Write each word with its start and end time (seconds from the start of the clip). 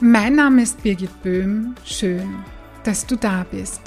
Mein 0.00 0.36
Name 0.36 0.62
ist 0.62 0.84
Birgit 0.84 1.24
Böhm. 1.24 1.74
Schön, 1.84 2.44
dass 2.84 3.04
du 3.04 3.16
da 3.16 3.44
bist. 3.50 3.80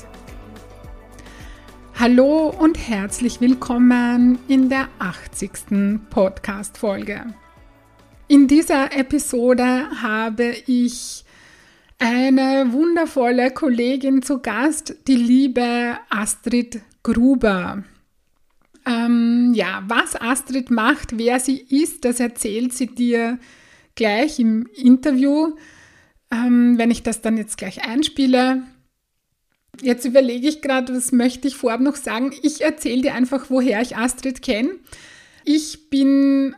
Hallo 1.98 2.50
und 2.50 2.78
herzlich 2.78 3.40
willkommen 3.40 4.38
in 4.50 4.68
der 4.68 4.90
80. 5.00 6.02
Podcast-Folge. 6.10 7.34
In 8.28 8.50
dieser 8.50 8.92
Episode 8.94 9.88
habe 10.02 10.54
ich 10.68 11.24
eine 11.98 12.74
wundervolle 12.74 13.52
Kollegin 13.52 14.22
zu 14.22 14.40
Gast, 14.40 14.94
die 15.08 15.16
liebe 15.16 15.98
Astrid 16.10 16.82
Gruber. 17.04 17.86
Ähm, 18.86 19.54
ja, 19.56 19.82
was 19.88 20.20
Astrid 20.20 20.72
macht, 20.72 21.18
wer 21.18 21.40
sie 21.40 21.62
ist, 21.70 22.04
das 22.04 22.20
erzählt 22.20 22.74
sie 22.74 22.88
dir 22.88 23.40
gleich 23.96 24.40
im 24.40 24.68
Interview 24.76 25.54
ähm, 26.32 26.78
wenn 26.78 26.92
ich 26.92 27.04
das 27.04 27.22
dann 27.22 27.38
jetzt 27.38 27.58
gleich 27.58 27.88
einspiele. 27.88 28.64
Jetzt 29.82 30.06
überlege 30.06 30.48
ich 30.48 30.62
gerade, 30.62 30.96
was 30.96 31.12
möchte 31.12 31.48
ich 31.48 31.56
vorab 31.56 31.82
noch 31.82 31.96
sagen. 31.96 32.32
Ich 32.42 32.62
erzähle 32.62 33.02
dir 33.02 33.16
einfach, 33.16 33.50
woher 33.50 33.82
ich 33.82 33.98
Astrid 33.98 34.42
kenne. 34.42 34.72
Ich 35.44 35.90
bin 35.90 36.56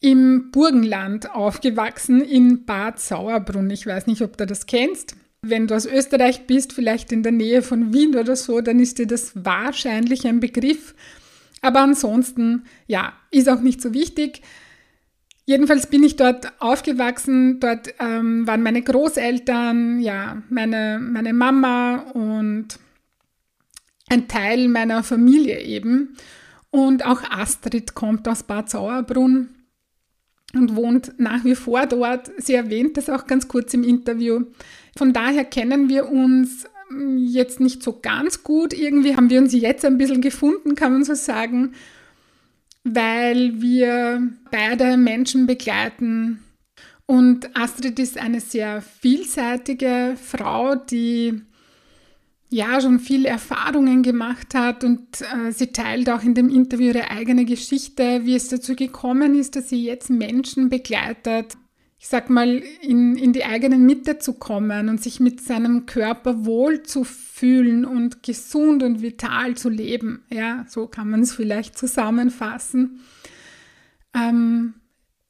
im 0.00 0.50
Burgenland 0.50 1.30
aufgewachsen 1.34 2.22
in 2.22 2.64
Bad 2.64 2.98
Sauerbrunn. 3.00 3.70
Ich 3.70 3.86
weiß 3.86 4.06
nicht, 4.06 4.22
ob 4.22 4.36
du 4.36 4.46
das 4.46 4.66
kennst. 4.66 5.14
Wenn 5.42 5.66
du 5.66 5.74
aus 5.74 5.86
Österreich 5.86 6.46
bist, 6.46 6.72
vielleicht 6.72 7.12
in 7.12 7.22
der 7.22 7.32
Nähe 7.32 7.62
von 7.62 7.92
Wien 7.92 8.16
oder 8.16 8.36
so, 8.36 8.60
dann 8.60 8.78
ist 8.78 8.98
dir 8.98 9.06
das 9.06 9.32
wahrscheinlich 9.34 10.26
ein 10.26 10.40
Begriff. 10.40 10.94
Aber 11.62 11.80
ansonsten, 11.80 12.64
ja, 12.86 13.12
ist 13.30 13.48
auch 13.48 13.60
nicht 13.60 13.82
so 13.82 13.92
wichtig. 13.92 14.42
Jedenfalls 15.50 15.88
bin 15.88 16.04
ich 16.04 16.14
dort 16.14 16.52
aufgewachsen. 16.60 17.58
Dort 17.58 17.92
ähm, 17.98 18.46
waren 18.46 18.62
meine 18.62 18.82
Großeltern, 18.82 19.98
ja, 19.98 20.40
meine, 20.48 21.00
meine 21.02 21.32
Mama 21.32 22.02
und 22.14 22.78
ein 24.08 24.28
Teil 24.28 24.68
meiner 24.68 25.02
Familie 25.02 25.60
eben. 25.60 26.14
Und 26.70 27.04
auch 27.04 27.22
Astrid 27.28 27.94
kommt 27.94 28.28
aus 28.28 28.44
Bad 28.44 28.70
Sauerbrunn 28.70 29.48
und 30.54 30.76
wohnt 30.76 31.14
nach 31.18 31.44
wie 31.44 31.56
vor 31.56 31.84
dort. 31.86 32.30
Sie 32.38 32.54
erwähnt 32.54 32.96
das 32.96 33.10
auch 33.10 33.26
ganz 33.26 33.48
kurz 33.48 33.74
im 33.74 33.82
Interview. 33.82 34.44
Von 34.96 35.12
daher 35.12 35.44
kennen 35.44 35.88
wir 35.88 36.08
uns 36.10 36.66
ähm, 36.92 37.18
jetzt 37.18 37.58
nicht 37.58 37.82
so 37.82 37.98
ganz 38.00 38.44
gut. 38.44 38.72
Irgendwie 38.72 39.16
haben 39.16 39.30
wir 39.30 39.40
uns 39.40 39.52
jetzt 39.52 39.84
ein 39.84 39.98
bisschen 39.98 40.20
gefunden, 40.20 40.76
kann 40.76 40.92
man 40.92 41.02
so 41.02 41.14
sagen 41.14 41.72
weil 42.84 43.60
wir 43.60 44.30
beide 44.50 44.96
Menschen 44.96 45.46
begleiten. 45.46 46.42
Und 47.06 47.56
Astrid 47.56 47.98
ist 47.98 48.18
eine 48.18 48.40
sehr 48.40 48.82
vielseitige 48.82 50.16
Frau, 50.20 50.76
die 50.76 51.42
ja 52.50 52.80
schon 52.80 52.98
viel 52.98 53.26
Erfahrungen 53.26 54.02
gemacht 54.02 54.54
hat 54.54 54.82
und 54.82 55.20
äh, 55.20 55.52
sie 55.52 55.68
teilt 55.68 56.10
auch 56.10 56.22
in 56.22 56.34
dem 56.34 56.48
Interview 56.48 56.88
ihre 56.88 57.10
eigene 57.10 57.44
Geschichte, 57.44 58.22
wie 58.24 58.34
es 58.34 58.48
dazu 58.48 58.74
gekommen 58.74 59.38
ist, 59.38 59.54
dass 59.54 59.68
sie 59.68 59.84
jetzt 59.84 60.10
Menschen 60.10 60.68
begleitet, 60.68 61.56
ich 62.02 62.08
sag 62.08 62.30
mal, 62.30 62.62
in, 62.80 63.14
in 63.16 63.34
die 63.34 63.44
eigene 63.44 63.76
Mitte 63.76 64.18
zu 64.18 64.32
kommen 64.32 64.88
und 64.88 65.02
sich 65.02 65.20
mit 65.20 65.42
seinem 65.42 65.84
Körper 65.84 66.46
wohl 66.46 66.82
zu 66.82 67.04
fühlen 67.04 67.84
und 67.84 68.22
gesund 68.22 68.82
und 68.82 69.02
vital 69.02 69.54
zu 69.54 69.68
leben. 69.68 70.24
Ja, 70.30 70.64
so 70.66 70.86
kann 70.86 71.10
man 71.10 71.20
es 71.20 71.34
vielleicht 71.34 71.76
zusammenfassen. 71.76 73.00
Ähm, 74.14 74.72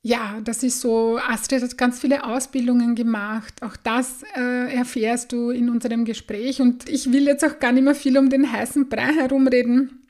ja, 0.03 0.41
das 0.44 0.62
ist 0.62 0.80
so, 0.80 1.19
Astrid 1.19 1.60
hat 1.60 1.76
ganz 1.76 1.98
viele 1.98 2.22
Ausbildungen 2.22 2.94
gemacht. 2.94 3.64
Auch 3.64 3.76
das 3.76 4.22
äh, 4.36 4.72
erfährst 4.72 5.32
du 5.32 5.50
in 5.50 5.70
unserem 5.70 6.04
Gespräch. 6.04 6.60
Und 6.60 6.88
ich 6.88 7.12
will 7.12 7.26
jetzt 7.26 7.44
auch 7.44 7.59
gar 7.59 7.72
nicht 7.72 7.82
mehr 7.82 7.97
viel 7.97 8.16
um 8.16 8.30
den 8.30 8.50
heißen 8.50 8.88
Brei 8.88 9.12
herumreden. 9.14 10.06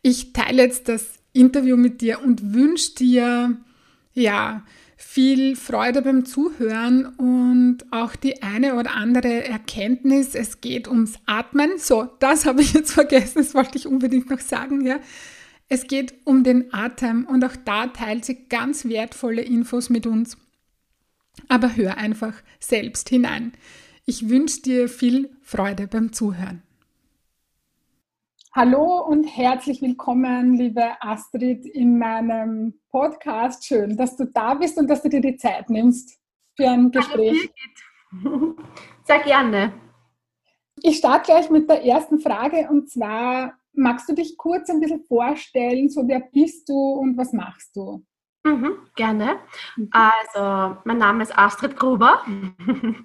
Ich 0.00 0.32
teile 0.32 0.62
jetzt 0.62 0.88
das 0.88 1.18
Interview 1.34 1.76
mit 1.76 2.00
dir 2.00 2.22
und 2.22 2.54
wünsche 2.54 2.94
dir, 2.94 3.58
ja, 4.14 4.64
viel 5.02 5.56
Freude 5.56 6.02
beim 6.02 6.26
Zuhören 6.26 7.06
und 7.06 7.78
auch 7.90 8.14
die 8.16 8.42
eine 8.42 8.74
oder 8.76 8.94
andere 8.94 9.44
Erkenntnis. 9.44 10.34
Es 10.34 10.60
geht 10.60 10.88
ums 10.88 11.14
Atmen. 11.24 11.78
So, 11.78 12.08
das 12.20 12.44
habe 12.44 12.60
ich 12.60 12.74
jetzt 12.74 12.92
vergessen, 12.92 13.38
das 13.38 13.54
wollte 13.54 13.78
ich 13.78 13.86
unbedingt 13.86 14.30
noch 14.30 14.40
sagen. 14.40 14.86
Ja. 14.86 15.00
Es 15.68 15.86
geht 15.86 16.14
um 16.24 16.44
den 16.44 16.72
Atem 16.74 17.24
und 17.24 17.44
auch 17.44 17.56
da 17.64 17.86
teilt 17.86 18.26
sie 18.26 18.46
ganz 18.48 18.84
wertvolle 18.84 19.40
Infos 19.40 19.88
mit 19.88 20.06
uns. 20.06 20.36
Aber 21.48 21.76
hör 21.76 21.96
einfach 21.96 22.34
selbst 22.60 23.08
hinein. 23.08 23.52
Ich 24.04 24.28
wünsche 24.28 24.60
dir 24.60 24.88
viel 24.88 25.30
Freude 25.42 25.86
beim 25.86 26.12
Zuhören. 26.12 26.62
Hallo 28.52 29.06
und 29.06 29.22
herzlich 29.26 29.80
willkommen, 29.80 30.54
liebe 30.56 30.82
Astrid, 31.00 31.64
in 31.66 32.00
meinem 32.00 32.80
Podcast. 32.90 33.64
Schön, 33.64 33.96
dass 33.96 34.16
du 34.16 34.24
da 34.24 34.54
bist 34.54 34.76
und 34.76 34.90
dass 34.90 35.02
du 35.02 35.08
dir 35.08 35.20
die 35.20 35.36
Zeit 35.36 35.70
nimmst 35.70 36.18
für 36.56 36.68
ein 36.68 36.90
Gespräch. 36.90 37.48
Hallo, 38.24 38.56
Sehr 39.04 39.20
gerne. 39.20 39.72
Ich 40.82 40.96
starte 40.96 41.30
gleich 41.30 41.48
mit 41.48 41.70
der 41.70 41.84
ersten 41.84 42.18
Frage 42.18 42.66
und 42.68 42.90
zwar, 42.90 43.54
magst 43.72 44.08
du 44.08 44.14
dich 44.14 44.36
kurz 44.36 44.68
ein 44.68 44.80
bisschen 44.80 45.04
vorstellen, 45.04 45.88
so 45.88 46.08
wer 46.08 46.18
bist 46.18 46.68
du 46.68 46.74
und 46.74 47.16
was 47.16 47.32
machst 47.32 47.76
du? 47.76 48.04
Mhm, 48.42 48.78
gerne. 48.96 49.38
Mhm. 49.76 49.90
Also, 49.92 50.76
mein 50.82 50.98
Name 50.98 51.22
ist 51.22 51.38
Astrid 51.38 51.76
Gruber. 51.76 52.24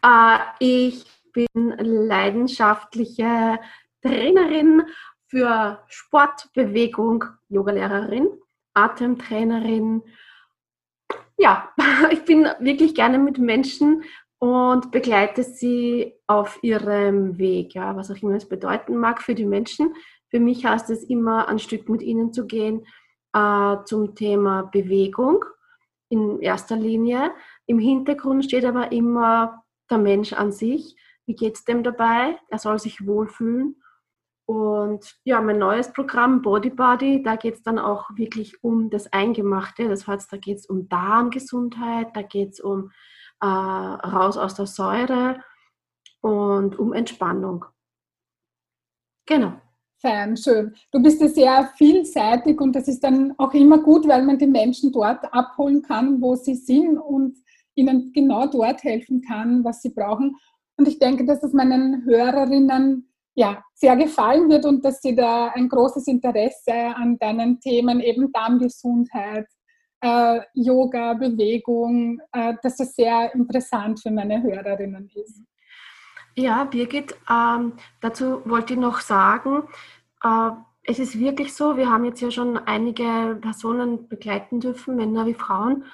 Äh, 0.00 0.38
ich 0.60 1.04
bin 1.32 1.74
leidenschaftliche 1.76 3.58
Trainerin 4.02 4.82
für 5.28 5.82
Sport, 5.88 6.50
Bewegung, 6.54 7.24
Yogalehrerin, 7.48 8.28
Atemtrainerin. 8.74 10.02
Ja, 11.36 11.72
ich 12.10 12.24
bin 12.24 12.48
wirklich 12.60 12.94
gerne 12.94 13.18
mit 13.18 13.38
Menschen 13.38 14.04
und 14.38 14.90
begleite 14.90 15.42
sie 15.42 16.14
auf 16.26 16.58
ihrem 16.62 17.38
Weg, 17.38 17.74
ja, 17.74 17.96
was 17.96 18.10
auch 18.10 18.22
immer 18.22 18.36
es 18.36 18.48
bedeuten 18.48 18.96
mag 18.96 19.20
für 19.20 19.34
die 19.34 19.46
Menschen. 19.46 19.94
Für 20.30 20.40
mich 20.40 20.64
heißt 20.64 20.90
es 20.90 21.04
immer, 21.04 21.48
ein 21.48 21.58
Stück 21.58 21.88
mit 21.88 22.02
ihnen 22.02 22.32
zu 22.32 22.46
gehen 22.46 22.86
äh, 23.34 23.76
zum 23.84 24.14
Thema 24.14 24.62
Bewegung 24.62 25.44
in 26.08 26.40
erster 26.40 26.76
Linie. 26.76 27.32
Im 27.66 27.78
Hintergrund 27.78 28.44
steht 28.44 28.64
aber 28.64 28.92
immer 28.92 29.64
der 29.90 29.98
Mensch 29.98 30.32
an 30.32 30.52
sich. 30.52 30.96
Wie 31.26 31.34
geht 31.34 31.56
es 31.56 31.64
dem 31.64 31.82
dabei? 31.82 32.38
Er 32.48 32.58
soll 32.58 32.78
sich 32.78 33.06
wohlfühlen 33.06 33.76
und 34.48 35.14
ja, 35.24 35.42
mein 35.42 35.58
neues 35.58 35.92
Programm 35.92 36.40
Body 36.40 36.70
Body, 36.70 37.22
da 37.22 37.36
geht 37.36 37.56
es 37.56 37.62
dann 37.62 37.78
auch 37.78 38.08
wirklich 38.16 38.64
um 38.64 38.88
das 38.88 39.12
Eingemachte. 39.12 39.90
Das 39.90 40.06
heißt, 40.06 40.32
da 40.32 40.38
geht 40.38 40.56
es 40.56 40.64
um 40.64 40.88
Darmgesundheit, 40.88 42.16
da 42.16 42.22
geht 42.22 42.54
es 42.54 42.60
um 42.60 42.90
äh, 43.42 43.46
raus 43.46 44.38
aus 44.38 44.54
der 44.54 44.64
Säure 44.64 45.44
und 46.22 46.78
um 46.78 46.94
Entspannung. 46.94 47.66
Genau. 49.26 49.52
Fein, 50.00 50.34
schön. 50.34 50.74
Du 50.92 51.02
bist 51.02 51.20
ja 51.20 51.28
sehr 51.28 51.70
vielseitig 51.76 52.58
und 52.58 52.74
das 52.74 52.88
ist 52.88 53.04
dann 53.04 53.34
auch 53.36 53.52
immer 53.52 53.82
gut, 53.82 54.08
weil 54.08 54.24
man 54.24 54.38
die 54.38 54.46
Menschen 54.46 54.92
dort 54.92 55.30
abholen 55.30 55.82
kann, 55.82 56.22
wo 56.22 56.36
sie 56.36 56.54
sind 56.54 56.96
und 56.96 57.36
ihnen 57.74 58.14
genau 58.14 58.46
dort 58.46 58.82
helfen 58.82 59.20
kann, 59.20 59.62
was 59.62 59.82
sie 59.82 59.90
brauchen. 59.90 60.36
Und 60.78 60.88
ich 60.88 60.98
denke, 60.98 61.26
dass 61.26 61.40
das 61.40 61.52
meinen 61.52 62.06
Hörerinnen 62.06 63.07
ja, 63.38 63.62
sehr 63.72 63.94
gefallen 63.94 64.50
wird 64.50 64.64
und 64.66 64.84
dass 64.84 65.00
sie 65.00 65.14
da 65.14 65.46
ein 65.54 65.68
großes 65.68 66.08
Interesse 66.08 66.72
an 66.96 67.16
deinen 67.20 67.60
Themen, 67.60 68.00
eben 68.00 68.32
Darmgesundheit, 68.32 69.46
äh, 70.00 70.40
Yoga, 70.54 71.14
Bewegung, 71.14 72.20
äh, 72.32 72.54
dass 72.64 72.78
das 72.78 72.96
sehr 72.96 73.32
interessant 73.32 74.00
für 74.00 74.10
meine 74.10 74.42
Hörerinnen 74.42 75.08
ist. 75.14 75.40
Ja, 76.34 76.64
Birgit, 76.64 77.14
ähm, 77.30 77.74
dazu 78.00 78.42
wollte 78.44 78.74
ich 78.74 78.80
noch 78.80 78.98
sagen, 78.98 79.62
äh, 80.24 80.50
es 80.82 80.98
ist 80.98 81.20
wirklich 81.20 81.54
so, 81.54 81.76
wir 81.76 81.88
haben 81.90 82.06
jetzt 82.06 82.20
ja 82.20 82.32
schon 82.32 82.58
einige 82.58 83.38
Personen 83.40 84.08
begleiten 84.08 84.58
dürfen, 84.58 84.96
Männer 84.96 85.26
wie 85.26 85.34
Frauen. 85.34 85.84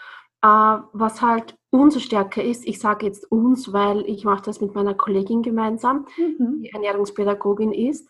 Äh, 0.45 0.79
was 0.93 1.23
halt 1.23 1.57
unsere 1.71 2.03
Stärke 2.03 2.43
ist, 2.43 2.67
ich 2.67 2.79
sage 2.79 3.07
jetzt 3.07 3.31
uns, 3.33 3.73
weil 3.73 4.05
ich 4.07 4.25
mache 4.25 4.43
das 4.43 4.61
mit 4.61 4.75
meiner 4.75 4.93
Kollegin 4.93 5.43
gemeinsam, 5.43 6.07
mhm. 6.19 6.61
die 6.61 6.71
Ernährungspädagogin 6.71 7.73
ist. 7.73 8.07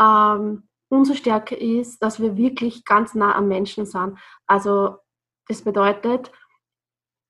Ähm, 0.00 0.66
unsere 0.88 1.18
Stärke 1.18 1.56
ist, 1.56 2.02
dass 2.02 2.20
wir 2.20 2.38
wirklich 2.38 2.86
ganz 2.86 3.14
nah 3.14 3.34
am 3.34 3.48
Menschen 3.48 3.84
sind. 3.84 4.18
Also 4.46 4.96
das 5.46 5.60
bedeutet, 5.60 6.32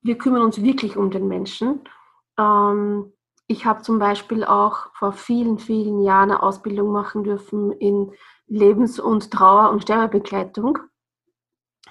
wir 0.02 0.16
kümmern 0.16 0.42
uns 0.42 0.62
wirklich 0.62 0.96
um 0.96 1.10
den 1.10 1.26
Menschen. 1.26 1.80
Ähm, 2.38 3.12
ich 3.48 3.66
habe 3.66 3.82
zum 3.82 3.98
Beispiel 3.98 4.44
auch 4.44 4.94
vor 4.94 5.12
vielen, 5.12 5.58
vielen 5.58 6.00
Jahren 6.00 6.30
eine 6.30 6.44
Ausbildung 6.44 6.92
machen 6.92 7.24
dürfen 7.24 7.72
in 7.72 8.12
Lebens- 8.46 9.00
und 9.00 9.32
Trauer- 9.32 9.70
und 9.70 9.82
Sterbebegleitung. 9.82 10.78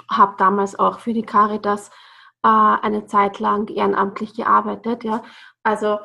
Habe 0.09 0.35
damals 0.37 0.79
auch 0.79 0.99
für 0.99 1.11
die 1.11 1.23
Caritas 1.23 1.89
äh, 1.89 1.91
eine 2.41 3.05
Zeit 3.07 3.39
lang 3.39 3.69
ehrenamtlich 3.69 4.33
gearbeitet. 4.33 5.03
Ja. 5.03 5.23
Also 5.63 5.99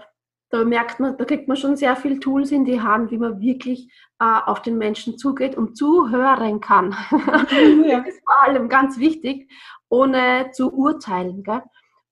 da 0.50 0.64
merkt 0.64 1.00
man, 1.00 1.17
da 1.17 1.25
kriegt 1.25 1.49
man 1.49 1.56
schon 1.56 1.76
sehr 1.76 1.96
viele 1.96 2.20
Tools 2.20 2.50
in 2.52 2.64
die 2.64 2.81
Hand, 2.81 3.11
wie 3.11 3.19
man 3.19 3.40
wirklich 3.40 3.90
äh, 4.19 4.40
auf 4.44 4.61
den 4.61 4.76
Menschen 4.76 5.17
zugeht 5.17 5.56
und 5.56 5.76
zuhören 5.76 6.61
kann. 6.61 6.94
Ja. 7.11 8.00
das 8.05 8.14
ist 8.14 8.23
vor 8.25 8.43
allem 8.43 8.69
ganz 8.69 8.99
wichtig, 8.99 9.50
ohne 9.88 10.50
zu 10.52 10.73
urteilen. 10.73 11.43
Gell? 11.43 11.62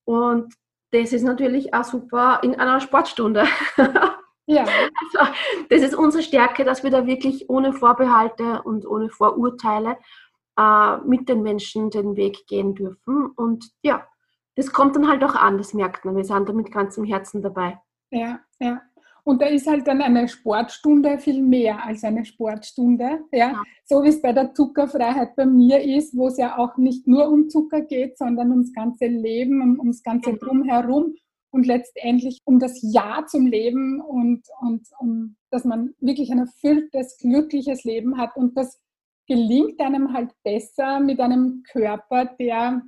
Und 0.05 0.53
das 0.91 1.13
ist 1.13 1.23
natürlich 1.23 1.73
auch 1.73 1.83
super 1.83 2.39
in 2.43 2.55
einer 2.55 2.79
Sportstunde. 2.79 3.45
Ja. 4.47 4.65
Also, 5.13 5.31
das 5.69 5.81
ist 5.81 5.95
unsere 5.95 6.23
Stärke, 6.23 6.65
dass 6.65 6.83
wir 6.83 6.89
da 6.89 7.05
wirklich 7.05 7.49
ohne 7.49 7.73
Vorbehalte 7.73 8.61
und 8.63 8.85
ohne 8.85 9.09
Vorurteile 9.09 9.97
äh, 10.57 10.97
mit 11.05 11.29
den 11.29 11.41
Menschen 11.41 11.89
den 11.89 12.15
Weg 12.15 12.47
gehen 12.47 12.75
dürfen. 12.75 13.27
Und 13.27 13.69
ja, 13.81 14.05
das 14.55 14.71
kommt 14.71 14.95
dann 14.95 15.07
halt 15.07 15.23
auch 15.23 15.35
an, 15.35 15.57
das 15.57 15.73
merkt 15.73 16.05
man. 16.05 16.15
Wir 16.15 16.23
sind 16.23 16.47
da 16.47 16.53
mit 16.53 16.71
ganzem 16.71 17.03
Herzen 17.05 17.41
dabei. 17.41 17.79
Ja, 18.11 18.39
ja. 18.59 18.81
Und 19.23 19.41
da 19.41 19.45
ist 19.45 19.67
halt 19.67 19.87
dann 19.87 20.01
eine 20.01 20.27
Sportstunde 20.27 21.19
viel 21.19 21.43
mehr 21.43 21.85
als 21.85 22.03
eine 22.03 22.25
Sportstunde. 22.25 23.19
Ja? 23.31 23.51
ja. 23.51 23.63
So 23.85 24.03
wie 24.03 24.09
es 24.09 24.21
bei 24.21 24.33
der 24.33 24.53
Zuckerfreiheit 24.53 25.35
bei 25.35 25.45
mir 25.45 25.81
ist, 25.81 26.17
wo 26.17 26.27
es 26.27 26.37
ja 26.37 26.57
auch 26.57 26.77
nicht 26.77 27.07
nur 27.07 27.29
um 27.29 27.49
Zucker 27.49 27.81
geht, 27.81 28.17
sondern 28.17 28.49
ums 28.49 28.73
ganze 28.73 29.05
Leben, 29.05 29.61
um, 29.61 29.79
ums 29.79 30.01
ganze. 30.01 30.33
Drumherum 30.33 31.13
und 31.51 31.67
letztendlich 31.67 32.39
um 32.45 32.59
das 32.59 32.79
Ja 32.81 33.25
zum 33.27 33.45
Leben 33.45 34.01
und, 34.01 34.43
und 34.59 34.87
um, 34.99 35.35
dass 35.51 35.65
man 35.65 35.93
wirklich 35.99 36.31
ein 36.31 36.39
erfülltes, 36.39 37.17
glückliches 37.17 37.83
Leben 37.83 38.17
hat. 38.17 38.35
Und 38.35 38.57
das 38.57 38.79
gelingt 39.27 39.79
einem 39.79 40.13
halt 40.13 40.31
besser 40.43 40.99
mit 40.99 41.19
einem 41.19 41.63
Körper, 41.71 42.25
der 42.25 42.81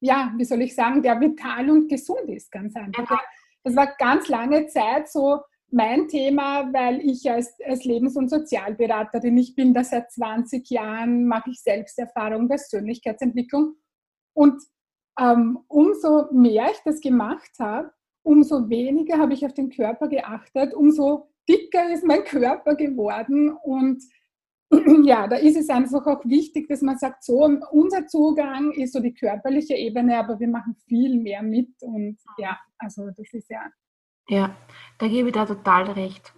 ja, 0.00 0.32
wie 0.36 0.44
soll 0.44 0.62
ich 0.62 0.74
sagen, 0.74 1.02
der 1.02 1.20
vital 1.20 1.70
und 1.70 1.88
gesund 1.88 2.28
ist, 2.28 2.50
ganz 2.50 2.74
einfach. 2.74 3.06
Genau. 3.06 3.20
Das 3.62 3.76
war 3.76 3.94
ganz 3.98 4.28
lange 4.28 4.66
Zeit 4.66 5.08
so 5.08 5.40
mein 5.70 6.08
Thema, 6.08 6.72
weil 6.72 7.00
ich 7.00 7.30
als, 7.30 7.54
als 7.64 7.84
Lebens- 7.84 8.16
und 8.16 8.28
Sozialberaterin, 8.28 9.36
ich 9.36 9.54
bin 9.54 9.72
da 9.72 9.84
seit 9.84 10.10
20 10.10 10.68
Jahren, 10.70 11.26
mache 11.26 11.50
ich 11.50 11.62
Selbsterfahrung, 11.62 12.48
Persönlichkeitsentwicklung. 12.48 13.76
Und 14.32 14.60
ähm, 15.18 15.60
umso 15.68 16.32
mehr 16.32 16.70
ich 16.72 16.80
das 16.84 17.00
gemacht 17.00 17.50
habe, 17.58 17.92
umso 18.22 18.68
weniger 18.68 19.18
habe 19.18 19.34
ich 19.34 19.44
auf 19.46 19.54
den 19.54 19.70
Körper 19.70 20.08
geachtet, 20.08 20.74
umso 20.74 21.28
dicker 21.48 21.92
ist 21.92 22.04
mein 22.04 22.24
Körper 22.24 22.74
geworden 22.74 23.50
und 23.50 24.02
ja, 25.04 25.26
da 25.26 25.36
ist 25.36 25.56
es 25.56 25.68
einfach 25.68 26.06
auch 26.06 26.24
wichtig, 26.24 26.68
dass 26.68 26.82
man 26.82 26.96
sagt, 26.96 27.24
so, 27.24 27.44
unser 27.70 28.06
Zugang 28.06 28.70
ist 28.72 28.92
so 28.92 29.00
die 29.00 29.14
körperliche 29.14 29.74
Ebene, 29.74 30.18
aber 30.18 30.38
wir 30.38 30.48
machen 30.48 30.76
viel 30.86 31.20
mehr 31.20 31.42
mit 31.42 31.70
und 31.82 32.18
ja, 32.38 32.58
also 32.78 33.10
das 33.16 33.32
ist 33.32 33.50
ja. 33.50 33.62
Ja, 34.28 34.54
da 34.98 35.08
gebe 35.08 35.28
ich 35.28 35.34
da 35.34 35.44
total 35.44 35.90
recht. 35.90 36.32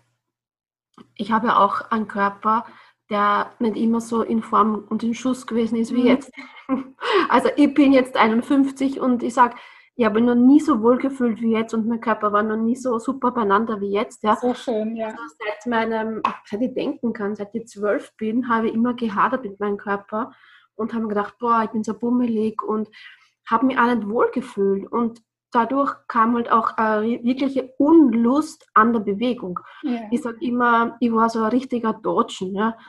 Ich 1.15 1.31
habe 1.31 1.49
ja 1.49 1.59
auch 1.59 1.91
einen 1.91 2.09
Körper, 2.09 2.65
der 3.11 3.53
nicht 3.59 3.77
immer 3.77 4.01
so 4.01 4.23
in 4.23 4.43
Form 4.43 4.87
und 4.89 5.03
in 5.03 5.15
Schuss 5.15 5.47
gewesen 5.47 5.77
ist 5.77 5.93
wie 5.93 6.01
mhm. 6.01 6.07
jetzt. 6.07 6.33
Also 7.29 7.51
ich 7.57 7.75
bin 7.75 7.93
jetzt 7.93 8.17
51 8.17 9.01
und 9.01 9.23
ich 9.23 9.35
sage, 9.35 9.57
ich 9.95 10.05
habe 10.05 10.21
mich 10.21 10.25
noch 10.25 10.35
nie 10.35 10.61
so 10.61 10.83
wohl 10.83 10.99
gefühlt 10.99 11.41
wie 11.43 11.53
jetzt 11.53 11.75
und 11.75 11.87
mein 11.87 12.01
Körper 12.01 12.33
war 12.33 12.43
noch 12.43 12.57
nie 12.57 12.77
so 12.77 12.99
super 12.99 13.31
beieinander 13.31 13.81
wie 13.81 13.93
jetzt. 13.93 14.23
Ja. 14.23 14.37
So 14.37 14.55
schön, 14.55 14.97
ja. 14.97 15.09
Also 15.09 15.21
seit 15.39 15.67
meinem, 15.67 16.23
seit 16.47 16.63
ich 16.63 16.75
denken 16.75 17.13
kann, 17.13 17.35
seit 17.35 17.55
ich 17.55 17.67
zwölf 17.67 18.17
bin, 18.17 18.49
habe 18.49 18.69
ich 18.69 18.75
immer 18.75 18.95
gehadert 18.95 19.45
mit 19.45 19.61
meinem 19.61 19.77
Körper 19.77 20.33
und 20.77 20.93
habe 20.93 21.03
mir 21.03 21.11
gedacht, 21.11 21.37
boah, 21.39 21.63
ich 21.65 21.71
bin 21.71 21.85
so 21.85 21.95
bummelig 21.95 22.63
und 22.63 22.89
habe 23.47 23.67
mich 23.67 23.79
auch 23.79 23.95
nicht 23.95 24.09
wohl 24.09 24.31
gefühlt. 24.33 24.91
Und 24.91 25.21
dadurch 25.51 25.95
kam 26.09 26.37
halt 26.37 26.51
auch 26.51 26.77
eine 26.79 27.23
wirkliche 27.23 27.75
Unlust 27.77 28.67
an 28.73 28.95
der 28.95 29.01
Bewegung. 29.01 29.61
Ja. 29.83 30.01
Ich 30.11 30.23
sage 30.23 30.39
immer, 30.41 30.97
ich 31.01 31.13
war 31.13 31.29
so 31.29 31.43
ein 31.43 31.51
richtiger 31.51 31.93
Dodgen. 31.93 32.55
Ja. 32.55 32.77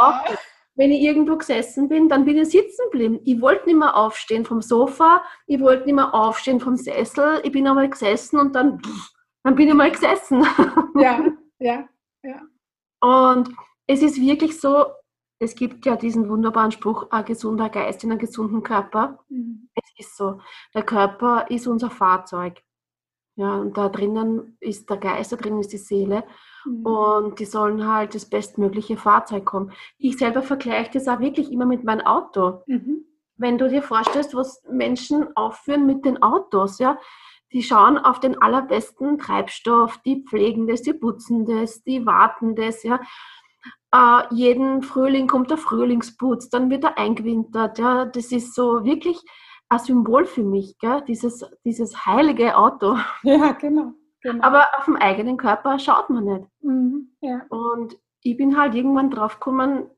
Also, 0.00 0.36
wenn 0.78 0.92
ich 0.92 1.02
irgendwo 1.02 1.36
gesessen 1.36 1.88
bin, 1.88 2.08
dann 2.08 2.24
bin 2.24 2.38
ich 2.38 2.50
sitzen 2.50 2.84
geblieben. 2.92 3.20
Ich 3.24 3.40
wollte 3.40 3.66
nicht 3.66 3.78
mehr 3.78 3.96
aufstehen 3.96 4.44
vom 4.44 4.62
Sofa, 4.62 5.24
ich 5.48 5.60
wollte 5.60 5.86
nicht 5.86 5.96
mehr 5.96 6.14
aufstehen 6.14 6.60
vom 6.60 6.76
Sessel, 6.76 7.40
ich 7.42 7.50
bin 7.50 7.66
einmal 7.66 7.90
gesessen 7.90 8.38
und 8.38 8.54
dann, 8.54 8.80
dann 9.42 9.56
bin 9.56 9.68
ich 9.68 9.74
mal 9.74 9.90
gesessen. 9.90 10.46
Ja, 10.94 11.24
ja, 11.58 11.88
ja. 12.22 12.42
Und 13.00 13.50
es 13.88 14.02
ist 14.02 14.20
wirklich 14.20 14.60
so, 14.60 14.86
es 15.40 15.54
gibt 15.54 15.84
ja 15.84 15.96
diesen 15.96 16.28
wunderbaren 16.28 16.72
Spruch, 16.72 17.10
ein 17.10 17.24
gesunder 17.24 17.68
Geist 17.68 18.04
in 18.04 18.10
einem 18.10 18.20
gesunden 18.20 18.62
Körper. 18.62 19.18
Mhm. 19.28 19.68
Es 19.74 20.06
ist 20.06 20.16
so, 20.16 20.40
der 20.74 20.82
Körper 20.84 21.46
ist 21.50 21.66
unser 21.66 21.90
Fahrzeug. 21.90 22.62
Ja, 23.38 23.54
und 23.54 23.76
da 23.78 23.88
drinnen 23.88 24.56
ist 24.58 24.90
der 24.90 24.96
Geist, 24.96 25.30
da 25.30 25.36
drinnen 25.36 25.60
ist 25.60 25.72
die 25.72 25.78
Seele. 25.78 26.24
Mhm. 26.64 26.84
Und 26.84 27.38
die 27.38 27.44
sollen 27.44 27.86
halt 27.86 28.16
das 28.16 28.28
bestmögliche 28.28 28.96
Fahrzeug 28.96 29.44
kommen. 29.44 29.70
Ich 29.96 30.18
selber 30.18 30.42
vergleiche 30.42 30.90
das 30.94 31.06
auch 31.06 31.20
wirklich 31.20 31.52
immer 31.52 31.64
mit 31.64 31.84
meinem 31.84 32.04
Auto. 32.04 32.62
Mhm. 32.66 33.04
Wenn 33.36 33.56
du 33.56 33.68
dir 33.68 33.82
vorstellst, 33.82 34.34
was 34.34 34.64
Menschen 34.68 35.36
aufführen 35.36 35.86
mit 35.86 36.04
den 36.04 36.20
Autos, 36.20 36.80
ja, 36.80 36.98
die 37.52 37.62
schauen 37.62 37.96
auf 37.96 38.18
den 38.18 38.42
allerbesten 38.42 39.18
Treibstoff, 39.18 39.98
die 39.98 40.24
pflegen 40.28 40.66
das, 40.66 40.82
die 40.82 40.94
putzen 40.94 41.46
das, 41.46 41.84
die 41.84 42.04
warten 42.04 42.56
das, 42.56 42.82
ja. 42.82 42.98
Äh, 43.92 44.34
jeden 44.34 44.82
Frühling 44.82 45.28
kommt 45.28 45.50
der 45.50 45.58
Frühlingsputz, 45.58 46.50
dann 46.50 46.70
wird 46.70 46.82
er 46.82 46.98
eingewintert, 46.98 47.78
ja. 47.78 48.04
Das 48.04 48.32
ist 48.32 48.56
so 48.56 48.84
wirklich 48.84 49.22
ein 49.68 49.78
Symbol 49.78 50.24
für 50.24 50.42
mich, 50.42 50.78
gell? 50.78 51.02
Dieses, 51.06 51.44
dieses 51.64 52.06
heilige 52.06 52.56
Auto. 52.56 52.96
Ja, 53.22 53.52
genau. 53.52 53.92
Genau. 54.20 54.44
Aber 54.44 54.66
auf 54.76 54.86
dem 54.86 54.96
eigenen 54.96 55.36
Körper 55.36 55.78
schaut 55.78 56.10
man 56.10 56.24
nicht. 56.24 56.46
Mhm, 56.60 57.16
ja. 57.20 57.42
Und 57.50 57.96
ich 58.22 58.36
bin 58.36 58.58
halt 58.58 58.74
irgendwann 58.74 59.10
drauf 59.10 59.34
gekommen, 59.34 59.88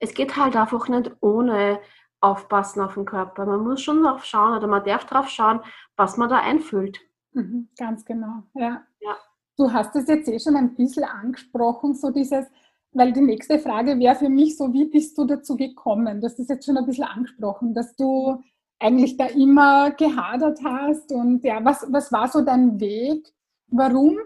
es 0.00 0.14
geht 0.14 0.36
halt 0.36 0.56
einfach 0.56 0.88
nicht 0.88 1.12
ohne 1.20 1.80
Aufpassen 2.20 2.80
auf 2.80 2.94
den 2.94 3.04
Körper. 3.04 3.46
Man 3.46 3.62
muss 3.62 3.82
schon 3.82 4.02
drauf 4.02 4.24
schauen 4.24 4.56
oder 4.56 4.66
man 4.66 4.84
darf 4.84 5.04
drauf 5.04 5.28
schauen, 5.28 5.60
was 5.96 6.16
man 6.16 6.28
da 6.28 6.38
einfüllt. 6.38 7.00
Mhm, 7.32 7.68
ganz 7.78 8.04
genau, 8.04 8.42
ja. 8.54 8.82
ja. 9.00 9.16
Du 9.56 9.72
hast 9.72 9.94
es 9.94 10.08
jetzt 10.08 10.28
eh 10.28 10.40
schon 10.40 10.56
ein 10.56 10.74
bisschen 10.74 11.04
angesprochen, 11.04 11.94
so 11.94 12.10
dieses, 12.10 12.46
weil 12.92 13.12
die 13.12 13.20
nächste 13.20 13.58
Frage 13.58 13.98
wäre 13.98 14.16
für 14.16 14.28
mich 14.28 14.56
so, 14.56 14.72
wie 14.72 14.86
bist 14.86 15.16
du 15.16 15.24
dazu 15.24 15.56
gekommen? 15.56 16.20
Du 16.20 16.26
hast 16.26 16.40
es 16.40 16.48
jetzt 16.48 16.66
schon 16.66 16.76
ein 16.76 16.86
bisschen 16.86 17.04
angesprochen, 17.04 17.74
dass 17.74 17.94
du 17.94 18.42
eigentlich 18.80 19.16
da 19.16 19.26
immer 19.26 19.90
gehadert 19.92 20.58
hast 20.64 21.12
und 21.12 21.44
ja, 21.44 21.64
was, 21.64 21.86
was 21.90 22.10
war 22.10 22.28
so 22.28 22.44
dein 22.44 22.80
Weg? 22.80 23.32
Warum 23.68 24.18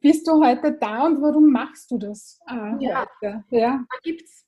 bist 0.00 0.26
du 0.26 0.44
heute 0.44 0.72
da 0.72 1.06
und 1.06 1.22
warum 1.22 1.50
machst 1.50 1.90
du 1.90 1.98
das 1.98 2.40
äh, 2.48 2.84
ja. 2.84 3.00
heute? 3.22 3.44
Ja. 3.50 3.84
Da 3.90 3.98
gibt 4.02 4.22
es 4.22 4.46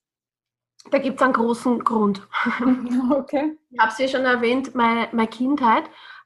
da 0.90 0.98
gibt's 0.98 1.22
einen 1.22 1.32
großen 1.32 1.84
Grund. 1.84 2.26
Okay. 3.10 3.58
Ich 3.70 3.78
habe 3.78 3.92
es 3.92 3.98
ja 3.98 4.08
schon 4.08 4.24
erwähnt, 4.24 4.74
meine, 4.74 5.08
meine 5.12 5.28
Kindheit, 5.28 5.84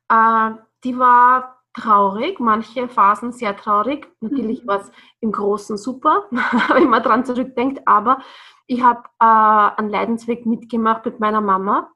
äh, 0.09 0.51
die 0.85 0.97
war 0.99 1.63
traurig, 1.75 2.39
manche 2.39 2.89
Phasen 2.89 3.33
sehr 3.33 3.57
traurig. 3.57 4.09
Natürlich 4.21 4.63
mhm. 4.63 4.69
war 4.69 4.81
es 4.81 4.93
im 5.21 5.33
Großen 5.33 5.77
super, 5.77 6.27
wenn 6.75 6.89
man 6.89 7.03
daran 7.03 7.25
zurückdenkt, 7.25 7.87
aber 7.87 8.23
ich 8.67 8.83
habe 8.83 9.03
äh, 9.21 9.81
einen 9.81 9.91
Leidensweg 9.91 10.47
mitgemacht 10.47 11.05
mit 11.05 11.19
meiner 11.19 11.41
Mama 11.41 11.91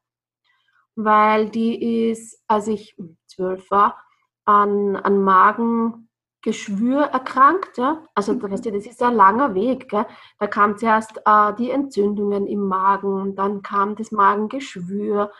weil 0.97 1.51
die 1.51 2.11
ist, 2.11 2.43
als 2.49 2.67
ich 2.69 2.97
zwölf 3.27 3.71
war, 3.71 4.03
an, 4.47 4.97
an 4.97 5.23
Magengeschwür 5.23 7.03
erkrankt. 7.03 7.77
Ja? 7.77 8.03
Also 8.15 8.33
mhm. 8.33 8.51
das 8.51 8.65
ist 8.65 9.03
ein 9.03 9.15
langer 9.15 9.55
Weg. 9.55 9.89
Gell? 9.89 10.07
Da 10.39 10.47
kam 10.47 10.79
zuerst 10.79 11.21
äh, 11.25 11.55
die 11.55 11.71
Entzündungen 11.71 12.47
im 12.47 12.67
Magen, 12.67 13.37
dann 13.37 13.63
kam 13.63 13.95
das 13.95 14.11
Magengeschwür, 14.11 15.31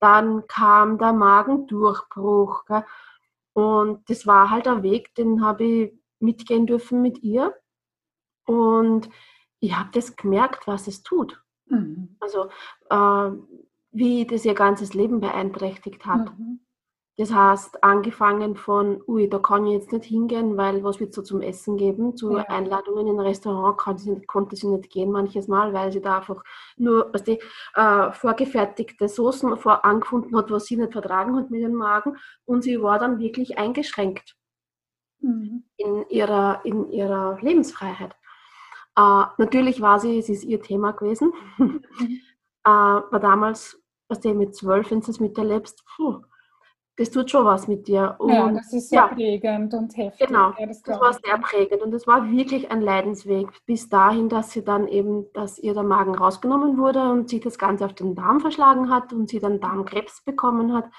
dann 0.00 0.46
kam 0.48 0.98
der 0.98 1.12
Magendurchbruch. 1.12 2.64
Gell? 2.66 2.84
Und 3.52 4.10
das 4.10 4.26
war 4.26 4.50
halt 4.50 4.66
ein 4.66 4.82
Weg, 4.82 5.14
den 5.14 5.42
habe 5.44 5.64
ich 5.64 5.92
mitgehen 6.18 6.66
dürfen 6.66 7.00
mit 7.00 7.22
ihr. 7.22 7.54
Und 8.44 9.08
ich 9.60 9.74
habe 9.74 9.90
das 9.92 10.16
gemerkt, 10.16 10.66
was 10.66 10.88
es 10.88 11.02
tut. 11.02 11.40
Mhm. 11.66 12.16
Also 12.20 12.48
äh, 12.90 13.30
wie 13.96 14.26
das 14.26 14.44
ihr 14.44 14.54
ganzes 14.54 14.94
Leben 14.94 15.20
beeinträchtigt 15.20 16.04
hat. 16.06 16.38
Mhm. 16.38 16.60
Das 17.18 17.32
heißt, 17.32 17.82
angefangen 17.82 18.56
von, 18.56 19.02
ui, 19.08 19.26
da 19.26 19.38
kann 19.38 19.66
ich 19.66 19.72
jetzt 19.72 19.90
nicht 19.90 20.04
hingehen, 20.04 20.58
weil 20.58 20.84
was 20.84 21.00
wird 21.00 21.14
so 21.14 21.22
zum 21.22 21.40
Essen 21.40 21.78
geben? 21.78 22.14
Zu 22.14 22.36
ja. 22.36 22.42
Einladungen 22.42 23.06
in 23.06 23.14
ein 23.14 23.26
Restaurant 23.26 23.78
kann 23.78 23.96
sie, 23.96 24.20
konnte 24.26 24.54
sie 24.54 24.66
nicht 24.66 24.90
gehen 24.90 25.10
manches 25.10 25.48
Mal, 25.48 25.72
weil 25.72 25.90
sie 25.92 26.02
da 26.02 26.18
einfach 26.18 26.42
nur 26.76 27.08
was 27.14 27.24
die, 27.24 27.40
äh, 27.74 28.12
vorgefertigte 28.12 29.08
Soßen 29.08 29.56
vor 29.56 29.86
angefunden 29.86 30.36
hat, 30.36 30.50
was 30.50 30.66
sie 30.66 30.76
nicht 30.76 30.92
vertragen 30.92 31.36
hat 31.36 31.50
mit 31.50 31.62
dem 31.62 31.72
Magen. 31.72 32.18
Und 32.44 32.64
sie 32.64 32.82
war 32.82 32.98
dann 32.98 33.18
wirklich 33.18 33.56
eingeschränkt 33.56 34.36
mhm. 35.20 35.64
in, 35.78 36.04
ihrer, 36.10 36.60
in 36.64 36.90
ihrer 36.90 37.38
Lebensfreiheit. 37.40 38.14
Äh, 38.94 39.24
natürlich 39.38 39.80
war 39.80 40.00
sie, 40.00 40.18
es 40.18 40.28
ist 40.28 40.44
ihr 40.44 40.60
Thema 40.60 40.92
gewesen. 40.92 41.32
Mhm. 41.56 41.82
äh, 42.64 42.68
war 42.68 43.20
damals, 43.20 43.82
was 44.08 44.20
du 44.20 44.34
mit 44.34 44.54
zwölf, 44.54 44.90
wenn 44.90 45.00
du 45.00 45.10
es 45.10 45.20
miterlebst, 45.20 45.84
puh, 45.96 46.22
das 46.96 47.10
tut 47.10 47.30
schon 47.30 47.44
was 47.44 47.68
mit 47.68 47.86
dir. 47.88 48.16
Und, 48.18 48.32
ja, 48.32 48.50
das 48.50 48.72
ist 48.72 48.88
sehr 48.88 49.00
ja, 49.00 49.08
prägend 49.08 49.74
und 49.74 49.96
heftig. 49.96 50.26
Genau, 50.26 50.54
ja, 50.58 50.66
das, 50.66 50.82
das 50.82 50.98
war 50.98 51.12
sehr 51.12 51.38
prägend 51.38 51.82
und 51.82 51.92
es 51.92 52.06
war 52.06 52.30
wirklich 52.30 52.70
ein 52.70 52.80
Leidensweg 52.80 53.48
bis 53.66 53.88
dahin, 53.88 54.28
dass 54.28 54.52
sie 54.52 54.64
dann 54.64 54.88
eben, 54.88 55.30
dass 55.34 55.58
ihr 55.58 55.74
der 55.74 55.82
Magen 55.82 56.14
rausgenommen 56.14 56.78
wurde 56.78 57.10
und 57.10 57.28
sie 57.28 57.40
das 57.40 57.58
Ganze 57.58 57.84
auf 57.84 57.92
den 57.92 58.14
Darm 58.14 58.40
verschlagen 58.40 58.90
hat 58.90 59.12
und 59.12 59.28
sie 59.28 59.40
dann 59.40 59.60
Darmkrebs 59.60 60.22
bekommen 60.24 60.72
hat. 60.72 60.90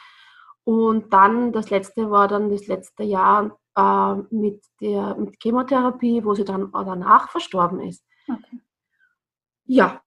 Und 0.63 1.13
dann, 1.13 1.51
das 1.51 1.69
letzte 1.69 2.11
war 2.11 2.27
dann 2.27 2.51
das 2.51 2.67
letzte 2.67 3.03
Jahr 3.03 3.57
äh, 3.75 4.15
mit 4.29 4.61
der 4.81 5.15
mit 5.15 5.41
Chemotherapie, 5.41 6.23
wo 6.23 6.35
sie 6.35 6.45
dann 6.45 6.71
danach 6.71 7.29
verstorben 7.29 7.79
ist. 7.79 8.05
Okay. 8.27 8.61
Ja, 9.65 10.01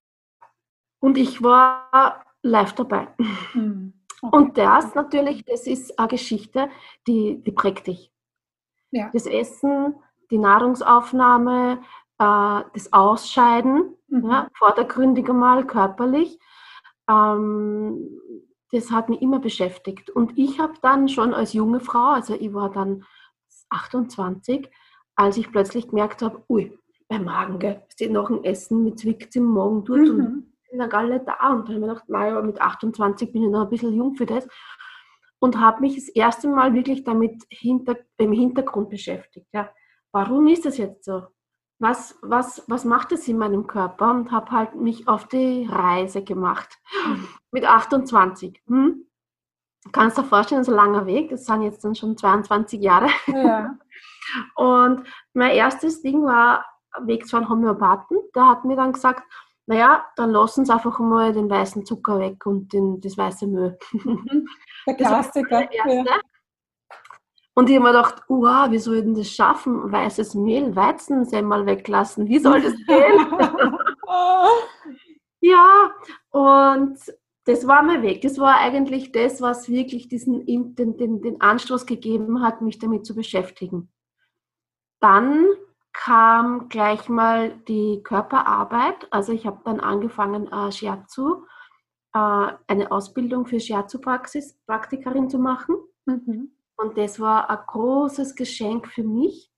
und 0.99 1.17
ich 1.17 1.43
war 1.43 2.23
live 2.43 2.73
dabei. 2.73 3.07
Mhm. 3.53 3.93
Okay. 4.21 4.37
Und 4.37 4.57
das 4.57 4.93
natürlich, 4.93 5.45
das 5.45 5.65
ist 5.65 5.97
eine 5.97 6.07
Geschichte, 6.07 6.69
die, 7.07 7.41
die 7.43 7.51
prägt 7.51 7.87
dich. 7.87 8.11
Ja. 8.91 9.09
Das 9.13 9.25
Essen, 9.25 9.95
die 10.29 10.37
Nahrungsaufnahme, 10.37 11.81
äh, 12.19 12.61
das 12.73 12.93
Ausscheiden, 12.93 13.95
mhm. 14.07 14.29
ja, 14.29 14.47
vordergründig 14.53 15.27
einmal 15.27 15.65
körperlich, 15.65 16.37
ähm, 17.09 18.21
das 18.71 18.91
hat 18.91 19.09
mich 19.09 19.21
immer 19.21 19.39
beschäftigt. 19.39 20.09
Und 20.09 20.37
ich 20.37 20.59
habe 20.59 20.73
dann 20.81 21.09
schon 21.09 21.33
als 21.33 21.53
junge 21.53 21.79
Frau, 21.79 22.11
also 22.11 22.35
ich 22.35 22.53
war 22.53 22.69
dann 22.69 23.03
28, 23.69 24.69
als 25.15 25.37
ich 25.37 25.51
plötzlich 25.51 25.89
gemerkt 25.89 26.21
habe, 26.21 26.43
ui, 26.47 26.77
mein 27.09 27.25
Magen, 27.25 27.59
gell, 27.59 27.81
steht 27.89 28.11
noch 28.11 28.29
ein 28.29 28.43
Essen, 28.43 28.83
mit 28.83 28.99
zwickt 28.99 29.35
im 29.35 29.45
Magen 29.45 29.83
tut 29.83 29.99
mhm. 29.99 30.19
und 30.19 30.50
in 30.71 30.79
der 30.79 30.87
Galle 30.87 31.19
da. 31.19 31.33
Und 31.33 31.39
dann 31.39 31.59
habe 31.59 31.73
ich 31.73 31.79
mir 31.79 31.87
gedacht, 31.87 32.09
naja, 32.09 32.41
mit 32.41 32.61
28 32.61 33.31
bin 33.31 33.43
ich 33.43 33.49
noch 33.49 33.63
ein 33.63 33.69
bisschen 33.69 33.93
jung 33.93 34.15
für 34.15 34.25
das. 34.25 34.47
Und 35.39 35.59
habe 35.59 35.81
mich 35.81 35.95
das 35.95 36.09
erste 36.09 36.47
Mal 36.47 36.73
wirklich 36.73 37.03
damit 37.03 37.43
hinter, 37.49 37.97
im 38.17 38.31
Hintergrund 38.31 38.89
beschäftigt. 38.89 39.47
Ja. 39.53 39.69
Warum 40.11 40.47
ist 40.47 40.65
das 40.65 40.77
jetzt 40.77 41.05
so? 41.05 41.23
Was, 41.79 42.17
was, 42.21 42.63
was 42.67 42.85
macht 42.85 43.11
es 43.11 43.27
in 43.27 43.39
meinem 43.39 43.65
Körper? 43.65 44.11
Und 44.11 44.31
habe 44.31 44.51
halt 44.51 44.75
mich 44.75 45.07
auf 45.07 45.27
die 45.27 45.67
Reise 45.69 46.23
gemacht. 46.23 46.77
Mhm. 47.07 47.27
Mit 47.51 47.65
28. 47.65 48.61
Hm? 48.67 49.07
Kannst 49.91 50.17
du 50.17 50.21
dir 50.21 50.27
vorstellen, 50.27 50.63
so 50.63 50.71
ein 50.71 50.77
langer 50.77 51.07
Weg. 51.07 51.29
Das 51.29 51.45
sind 51.45 51.63
jetzt 51.63 51.83
dann 51.83 51.95
schon 51.95 52.15
22 52.15 52.79
Jahre. 52.79 53.09
Ja. 53.27 53.77
Und 54.55 55.07
mein 55.33 55.51
erstes 55.51 56.01
Ding 56.01 56.23
war 56.23 56.65
Weg 56.99 57.25
zu 57.25 57.37
einem 57.37 57.49
Homöopathen. 57.49 58.17
Der 58.35 58.47
hat 58.47 58.63
mir 58.63 58.75
dann 58.75 58.93
gesagt, 58.93 59.23
naja, 59.67 60.05
dann 60.15 60.31
lassen 60.31 60.65
Sie 60.65 60.73
einfach 60.73 60.99
mal 60.99 61.33
den 61.33 61.49
weißen 61.49 61.85
Zucker 61.85 62.19
weg 62.19 62.45
und 62.45 62.73
den, 62.73 62.99
das 63.01 63.17
weiße 63.17 63.47
Mehl. 63.47 63.77
Mhm. 63.93 64.47
Der 64.87 64.95
Klassiker. 64.95 65.69
Ja. 65.71 66.03
Und 67.53 67.69
ich 67.69 67.75
habe 67.75 67.85
mir 67.85 67.91
gedacht, 67.91 68.23
wow, 68.27 68.71
wie 68.71 68.79
soll 68.79 68.97
ich 68.97 69.03
denn 69.03 69.13
das 69.13 69.29
schaffen? 69.29 69.91
Weißes 69.91 70.35
Mehl, 70.35 70.75
Weizensemmel 70.75 71.65
weglassen, 71.65 72.27
wie 72.27 72.39
soll 72.39 72.61
das 72.61 72.73
gehen? 72.87 73.27
ja, 75.41 75.91
und 76.29 76.97
das 77.45 77.67
war 77.67 77.83
mein 77.83 78.01
Weg. 78.01 78.21
Das 78.21 78.39
war 78.39 78.57
eigentlich 78.59 79.11
das, 79.11 79.41
was 79.41 79.69
wirklich 79.69 80.07
diesen, 80.07 80.45
den, 80.45 80.97
den, 80.97 81.21
den 81.21 81.41
Anstoß 81.41 81.85
gegeben 81.85 82.41
hat, 82.41 82.61
mich 82.61 82.79
damit 82.79 83.05
zu 83.05 83.15
beschäftigen. 83.15 83.91
Dann 85.01 85.45
kam 85.93 86.69
gleich 86.69 87.09
mal 87.09 87.51
die 87.67 88.01
Körperarbeit. 88.03 89.07
Also 89.11 89.33
ich 89.33 89.45
habe 89.45 89.61
dann 89.65 89.79
angefangen, 89.79 90.51
äh, 90.51 90.71
Shiatsu, 90.71 91.45
äh, 92.13 92.47
eine 92.67 92.91
Ausbildung 92.91 93.45
für 93.45 93.59
Shiatsu-Praxis, 93.59 94.57
Praktikerin 94.65 95.29
zu 95.29 95.39
machen. 95.39 95.75
Mhm. 96.05 96.51
Und 96.77 96.97
das 96.97 97.19
war 97.19 97.49
ein 97.49 97.59
großes 97.67 98.35
Geschenk 98.35 98.87
für 98.87 99.03
mich. 99.03 99.51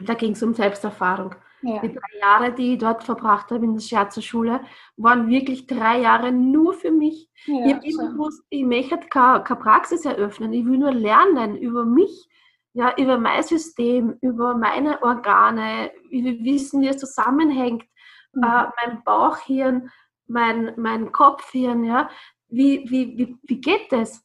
Da 0.00 0.14
ging 0.14 0.32
es 0.32 0.42
um 0.42 0.54
Selbsterfahrung. 0.54 1.34
Ja. 1.62 1.80
Die 1.80 1.92
drei 1.92 2.18
Jahre, 2.20 2.52
die 2.52 2.72
ich 2.72 2.78
dort 2.78 3.04
verbracht 3.04 3.50
habe 3.52 3.64
in 3.64 3.74
der 3.74 3.80
Shiatsu-Schule, 3.80 4.60
waren 4.96 5.28
wirklich 5.28 5.66
drei 5.66 6.00
Jahre 6.00 6.32
nur 6.32 6.72
für 6.74 6.90
mich. 6.90 7.30
Ja, 7.46 7.66
ich 7.66 7.74
habe 7.74 7.86
immer 7.86 8.10
gewusst, 8.10 8.42
ich 8.48 8.64
möchte 8.64 8.98
keine, 8.98 9.44
keine 9.44 9.60
Praxis 9.60 10.04
eröffnen. 10.04 10.52
Ich 10.52 10.64
will 10.64 10.78
nur 10.78 10.92
lernen 10.92 11.56
über 11.56 11.84
mich 11.84 12.28
ja, 12.74 12.94
über 12.96 13.18
mein 13.18 13.42
System, 13.42 14.16
über 14.20 14.56
meine 14.56 15.02
Organe, 15.02 15.92
wie 16.08 16.24
wir 16.24 16.44
wissen, 16.44 16.80
wie 16.80 16.88
es 16.88 16.98
zusammenhängt, 16.98 17.84
mhm. 18.32 18.42
äh, 18.42 18.66
mein 18.84 19.04
Bauchhirn, 19.04 19.90
mein, 20.26 20.72
mein 20.76 21.12
Kopfhirn, 21.12 21.84
ja, 21.84 22.08
wie, 22.48 22.88
wie, 22.90 23.16
wie, 23.18 23.38
wie 23.42 23.60
geht 23.60 23.92
das? 23.92 24.24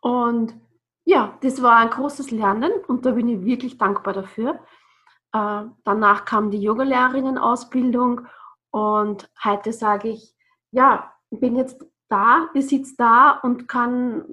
Und 0.00 0.54
ja, 1.04 1.38
das 1.42 1.62
war 1.62 1.76
ein 1.76 1.90
großes 1.90 2.30
Lernen 2.30 2.72
und 2.86 3.04
da 3.04 3.12
bin 3.12 3.28
ich 3.28 3.44
wirklich 3.44 3.78
dankbar 3.78 4.14
dafür. 4.14 4.60
Äh, 5.32 5.64
danach 5.84 6.24
kam 6.24 6.50
die 6.50 6.60
Yogalehrerinnen-Ausbildung 6.60 8.26
und 8.70 9.30
heute 9.44 9.72
sage 9.72 10.10
ich, 10.10 10.36
ja, 10.70 11.12
ich 11.30 11.40
bin 11.40 11.56
jetzt 11.56 11.84
da, 12.08 12.48
ich 12.54 12.68
sitze 12.68 12.94
da 12.96 13.30
und 13.42 13.68
kann 13.68 14.24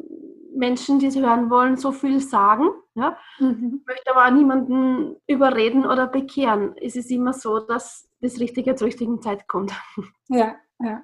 Menschen, 0.55 0.99
die 0.99 1.07
es 1.07 1.15
hören 1.15 1.49
wollen, 1.49 1.77
so 1.77 1.91
viel 1.91 2.19
sagen. 2.19 2.69
Ja? 2.95 3.17
Mhm. 3.39 3.81
Ich 3.81 3.87
möchte 3.87 4.15
aber 4.15 4.31
niemanden 4.31 5.15
überreden 5.27 5.85
oder 5.85 6.07
bekehren. 6.07 6.75
Es 6.77 6.95
ist 6.95 7.11
immer 7.11 7.33
so, 7.33 7.59
dass 7.59 8.09
das 8.21 8.39
Richtige 8.39 8.75
zur 8.75 8.87
richtigen 8.87 9.21
Zeit 9.21 9.47
kommt. 9.47 9.73
Ja, 10.29 10.55
ja. 10.79 11.03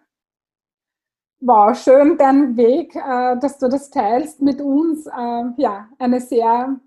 Wow, 1.40 1.78
schön 1.78 2.18
dein 2.18 2.58
Weg, 2.58 2.96
äh, 2.96 3.38
dass 3.40 3.58
du 3.58 3.70
das 3.70 3.90
teilst 3.90 4.42
mit 4.42 4.62
uns. 4.62 5.08
Äh, 5.08 5.44
ja, 5.58 5.90
eine 5.98 6.20
sehr, 6.20 6.80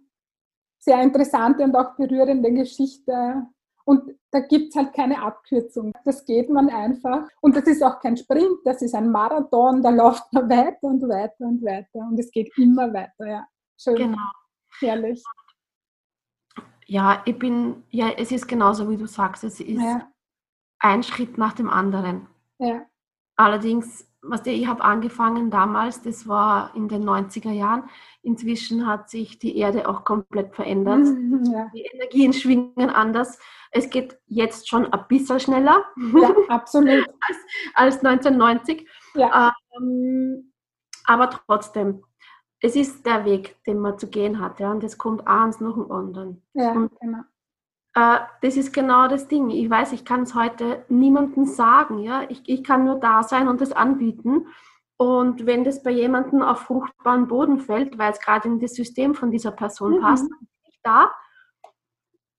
sehr 0.78 1.02
interessante 1.02 1.64
und 1.64 1.74
auch 1.74 1.96
berührende 1.96 2.52
Geschichte 2.52 3.46
und 3.86 4.16
da 4.32 4.40
gibt 4.40 4.70
es 4.70 4.76
halt 4.76 4.92
keine 4.92 5.22
Abkürzung. 5.22 5.92
Das 6.04 6.24
geht 6.24 6.50
man 6.50 6.68
einfach. 6.68 7.28
Und 7.40 7.54
das 7.54 7.64
ist 7.64 7.82
auch 7.82 8.00
kein 8.00 8.16
Sprint, 8.16 8.58
das 8.64 8.82
ist 8.82 8.94
ein 8.94 9.10
Marathon, 9.10 9.80
da 9.80 9.90
läuft 9.90 10.30
man 10.32 10.50
weiter 10.50 10.82
und 10.82 11.02
weiter 11.02 11.46
und 11.46 11.62
weiter. 11.62 12.00
Und 12.00 12.18
es 12.18 12.30
geht 12.32 12.50
immer 12.58 12.92
weiter, 12.92 13.26
ja. 13.26 13.46
Schön. 13.78 13.94
Genau. 13.94 14.18
Herrlich. 14.80 15.22
Ja, 16.86 17.22
ich 17.24 17.38
bin, 17.38 17.84
ja, 17.90 18.10
es 18.16 18.32
ist 18.32 18.48
genauso 18.48 18.90
wie 18.90 18.96
du 18.96 19.06
sagst, 19.06 19.44
es 19.44 19.60
ist 19.60 19.80
ja. 19.80 20.08
ein 20.80 21.04
Schritt 21.04 21.38
nach 21.38 21.52
dem 21.52 21.70
anderen. 21.70 22.26
Ja. 22.58 22.86
Allerdings, 23.36 24.08
was 24.20 24.44
ich 24.46 24.66
habe 24.66 24.82
angefangen 24.82 25.50
damals, 25.50 26.02
das 26.02 26.26
war 26.26 26.74
in 26.74 26.88
den 26.88 27.04
90er 27.04 27.52
Jahren. 27.52 27.88
Inzwischen 28.26 28.86
hat 28.86 29.08
sich 29.08 29.38
die 29.38 29.56
Erde 29.56 29.88
auch 29.88 30.04
komplett 30.04 30.54
verändert. 30.54 31.06
Ja. 31.52 31.70
Die 31.72 31.82
Energien 31.82 32.32
schwingen 32.32 32.90
anders 32.90 33.38
es 33.76 33.90
geht 33.90 34.18
jetzt 34.26 34.68
schon 34.68 34.92
ein 34.92 35.04
bisschen 35.08 35.40
schneller. 35.40 35.84
Ja, 36.14 36.34
absolut. 36.48 37.06
als, 37.20 37.38
als 37.74 38.04
1990. 38.04 38.88
Ja. 39.14 39.54
Ähm, 39.76 40.52
aber 41.04 41.30
trotzdem, 41.30 42.02
es 42.60 42.74
ist 42.74 43.04
der 43.06 43.24
Weg, 43.24 43.62
den 43.64 43.78
man 43.78 43.98
zu 43.98 44.08
gehen 44.08 44.40
hat. 44.40 44.60
Ja, 44.60 44.70
und 44.70 44.82
es 44.82 44.98
kommt 44.98 45.26
eins 45.26 45.60
nach 45.60 45.74
dem 45.74 45.90
anderen. 45.90 46.42
Ja, 46.54 46.72
und, 46.72 46.90
genau. 47.00 47.20
Äh, 47.94 48.18
das 48.42 48.56
ist 48.56 48.72
genau 48.72 49.08
das 49.08 49.28
Ding. 49.28 49.50
Ich 49.50 49.68
weiß, 49.68 49.92
ich 49.92 50.04
kann 50.04 50.22
es 50.22 50.34
heute 50.34 50.84
niemandem 50.88 51.44
sagen. 51.44 51.98
Ja? 51.98 52.24
Ich, 52.28 52.42
ich 52.46 52.64
kann 52.64 52.84
nur 52.84 52.98
da 52.98 53.22
sein 53.22 53.48
und 53.48 53.60
es 53.60 53.72
anbieten. 53.72 54.46
Und 54.98 55.44
wenn 55.44 55.64
das 55.64 55.82
bei 55.82 55.90
jemandem 55.90 56.42
auf 56.42 56.60
fruchtbaren 56.60 57.28
Boden 57.28 57.58
fällt, 57.58 57.98
weil 57.98 58.12
es 58.12 58.20
gerade 58.20 58.48
in 58.48 58.60
das 58.60 58.74
System 58.74 59.14
von 59.14 59.30
dieser 59.30 59.50
Person 59.50 59.98
mhm. 59.98 60.00
passt, 60.00 60.22
dann 60.22 60.38
bin 60.38 60.48
ich 60.68 60.80
da 60.82 61.10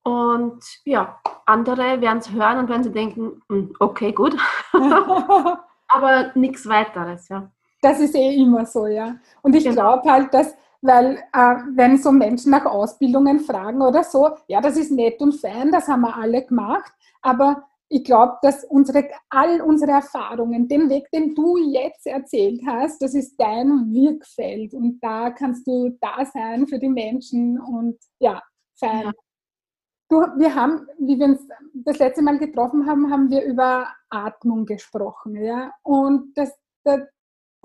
und 0.07 0.63
ja, 0.85 1.19
andere 1.45 1.99
werden 1.99 2.19
es 2.19 2.31
hören 2.31 2.59
und 2.59 2.69
werden 2.69 2.83
sie 2.83 2.93
denken, 2.93 3.41
hm, 3.49 3.73
okay, 3.79 4.13
gut. 4.13 4.37
Aber 5.89 6.31
nichts 6.35 6.65
weiteres, 6.65 7.27
ja. 7.27 7.51
Das 7.81 7.99
ist 7.99 8.15
eh 8.15 8.35
immer 8.35 8.65
so, 8.65 8.87
ja. 8.87 9.17
Und 9.41 9.53
ich 9.53 9.65
genau. 9.65 9.81
glaube 9.81 10.09
halt, 10.09 10.33
dass, 10.33 10.55
weil 10.81 11.17
äh, 11.33 11.55
wenn 11.75 11.97
so 11.97 12.13
Menschen 12.13 12.51
nach 12.51 12.65
Ausbildungen 12.65 13.41
fragen 13.41 13.81
oder 13.81 14.05
so, 14.05 14.29
ja, 14.47 14.61
das 14.61 14.77
ist 14.77 14.93
nett 14.93 15.21
und 15.21 15.33
fein, 15.33 15.73
das 15.73 15.89
haben 15.89 16.01
wir 16.01 16.15
alle 16.15 16.45
gemacht, 16.45 16.93
aber 17.21 17.67
ich 17.89 18.03
glaube, 18.03 18.37
dass 18.41 18.63
unsere, 18.65 19.09
all 19.29 19.61
unsere 19.61 19.91
Erfahrungen, 19.91 20.67
den 20.67 20.89
Weg, 20.89 21.09
den 21.11 21.33
du 21.33 21.57
jetzt 21.57 22.05
erzählt 22.05 22.61
hast, 22.65 23.01
das 23.01 23.13
ist 23.13 23.35
dein 23.37 23.93
Wirkfeld 23.93 24.73
und 24.73 24.99
da 25.01 25.31
kannst 25.31 25.65
du 25.67 25.97
da 26.01 26.25
sein 26.25 26.67
für 26.67 26.79
die 26.79 26.89
Menschen 26.89 27.59
und 27.59 27.97
ja, 28.19 28.41
fein. 28.77 29.05
Ja. 29.05 29.11
Du, 30.09 30.17
wir 30.39 30.55
haben, 30.55 30.87
wie 30.99 31.19
wir 31.19 31.25
uns 31.27 31.41
das 31.73 31.99
letzte 31.99 32.21
Mal 32.21 32.37
getroffen 32.37 32.85
haben, 32.85 33.11
haben 33.11 33.29
wir 33.29 33.43
über 33.43 33.87
Atmung 34.09 34.65
gesprochen, 34.65 35.35
ja, 35.35 35.71
und 35.83 36.33
das, 36.37 36.53
da, 36.83 36.99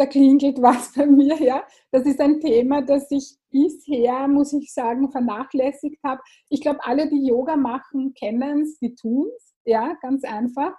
da 0.02 0.06
klingelt 0.06 0.60
was 0.62 0.92
bei 0.92 1.06
mir, 1.06 1.40
ja. 1.40 1.64
Das 1.90 2.04
ist 2.06 2.20
ein 2.20 2.40
Thema, 2.40 2.82
das 2.82 3.10
ich 3.10 3.36
bisher, 3.50 4.26
muss 4.28 4.52
ich 4.52 4.72
sagen, 4.72 5.10
vernachlässigt 5.10 6.02
habe. 6.04 6.20
Ich 6.48 6.60
glaube, 6.60 6.84
alle, 6.84 7.08
die 7.08 7.26
Yoga 7.26 7.56
machen, 7.56 8.14
kennen 8.14 8.62
es, 8.62 8.78
die 8.78 8.94
tun 8.94 9.28
es 9.36 9.54
ja, 9.64 9.94
ganz 10.00 10.24
einfach. 10.24 10.74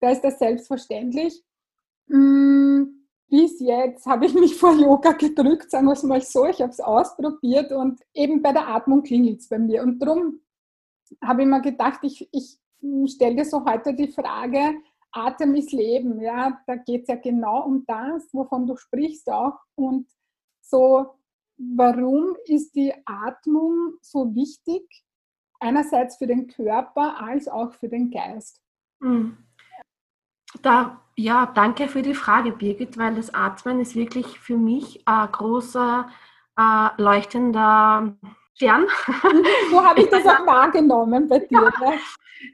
Da 0.00 0.10
ist 0.10 0.22
das 0.22 0.38
selbstverständlich. 0.38 1.42
Hm, 2.08 3.08
bis 3.28 3.60
jetzt 3.60 4.06
habe 4.06 4.26
ich 4.26 4.34
mich 4.34 4.54
vor 4.58 4.74
Yoga 4.74 5.12
gedrückt, 5.12 5.70
sagen 5.70 5.86
wir 5.86 5.92
es 5.92 6.02
mal 6.02 6.20
so. 6.22 6.46
Ich 6.46 6.60
habe 6.60 6.70
es 6.70 6.80
ausprobiert 6.80 7.72
und 7.72 8.00
eben 8.14 8.42
bei 8.42 8.52
der 8.52 8.68
Atmung 8.68 9.02
klingelt 9.02 9.40
es 9.40 9.48
bei 9.48 9.58
mir. 9.58 9.82
Und 9.82 9.98
darum 9.98 10.40
habe 11.22 11.42
ich 11.42 11.48
mir 11.48 11.60
gedacht, 11.60 12.00
ich, 12.02 12.28
ich 12.32 12.58
stelle 13.12 13.36
dir 13.36 13.44
so 13.44 13.64
heute 13.64 13.94
die 13.94 14.08
Frage, 14.08 14.74
Atem 15.14 15.54
ist 15.54 15.72
Leben. 15.72 16.20
Ja, 16.20 16.60
da 16.66 16.76
geht 16.76 17.02
es 17.02 17.08
ja 17.08 17.16
genau 17.16 17.64
um 17.64 17.84
das, 17.86 18.32
wovon 18.32 18.66
du 18.66 18.76
sprichst 18.76 19.30
auch. 19.30 19.58
Und 19.76 20.08
so, 20.60 21.14
warum 21.56 22.36
ist 22.46 22.74
die 22.74 22.92
Atmung 23.06 23.94
so 24.00 24.34
wichtig? 24.34 25.04
einerseits 25.64 26.16
für 26.16 26.26
den 26.26 26.46
Körper 26.46 27.20
als 27.20 27.48
auch 27.48 27.72
für 27.72 27.88
den 27.88 28.10
Geist? 28.10 28.60
Hm. 29.00 29.36
Da, 30.62 31.00
ja, 31.16 31.46
danke 31.46 31.88
für 31.88 32.02
die 32.02 32.14
Frage, 32.14 32.52
Birgit, 32.52 32.96
weil 32.96 33.14
das 33.14 33.34
Atmen 33.34 33.80
ist 33.80 33.96
wirklich 33.96 34.38
für 34.38 34.56
mich 34.56 35.02
ein 35.06 35.32
großer, 35.32 36.08
äh, 36.56 36.88
leuchtender 37.02 38.16
Stern. 38.54 38.86
Wo 39.70 39.84
habe 39.84 40.00
ich 40.00 40.08
das 40.08 40.24
auch 40.26 40.46
wahrgenommen 40.46 41.28
bei 41.28 41.40
dir? 41.40 41.72
Ja. 41.80 41.92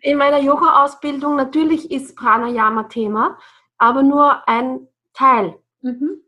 In 0.02 0.18
meiner 0.18 0.38
Yoga-Ausbildung 0.38 1.36
natürlich 1.36 1.90
ist 1.90 2.16
Pranayama 2.16 2.84
Thema, 2.84 3.38
aber 3.78 4.02
nur 4.02 4.48
ein 4.48 4.88
Teil. 5.12 5.58
Mhm. 5.82 6.22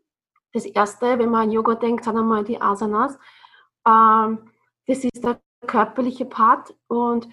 Das 0.51 0.65
erste, 0.65 1.17
wenn 1.17 1.31
man 1.31 1.43
an 1.43 1.51
Yoga 1.51 1.75
denkt, 1.75 2.03
sind 2.03 2.17
einmal 2.17 2.43
die 2.43 2.61
Asanas. 2.61 3.17
Ähm, 3.87 4.51
das 4.85 5.03
ist 5.03 5.23
der 5.23 5.39
körperliche 5.65 6.25
Part 6.25 6.75
und 6.87 7.27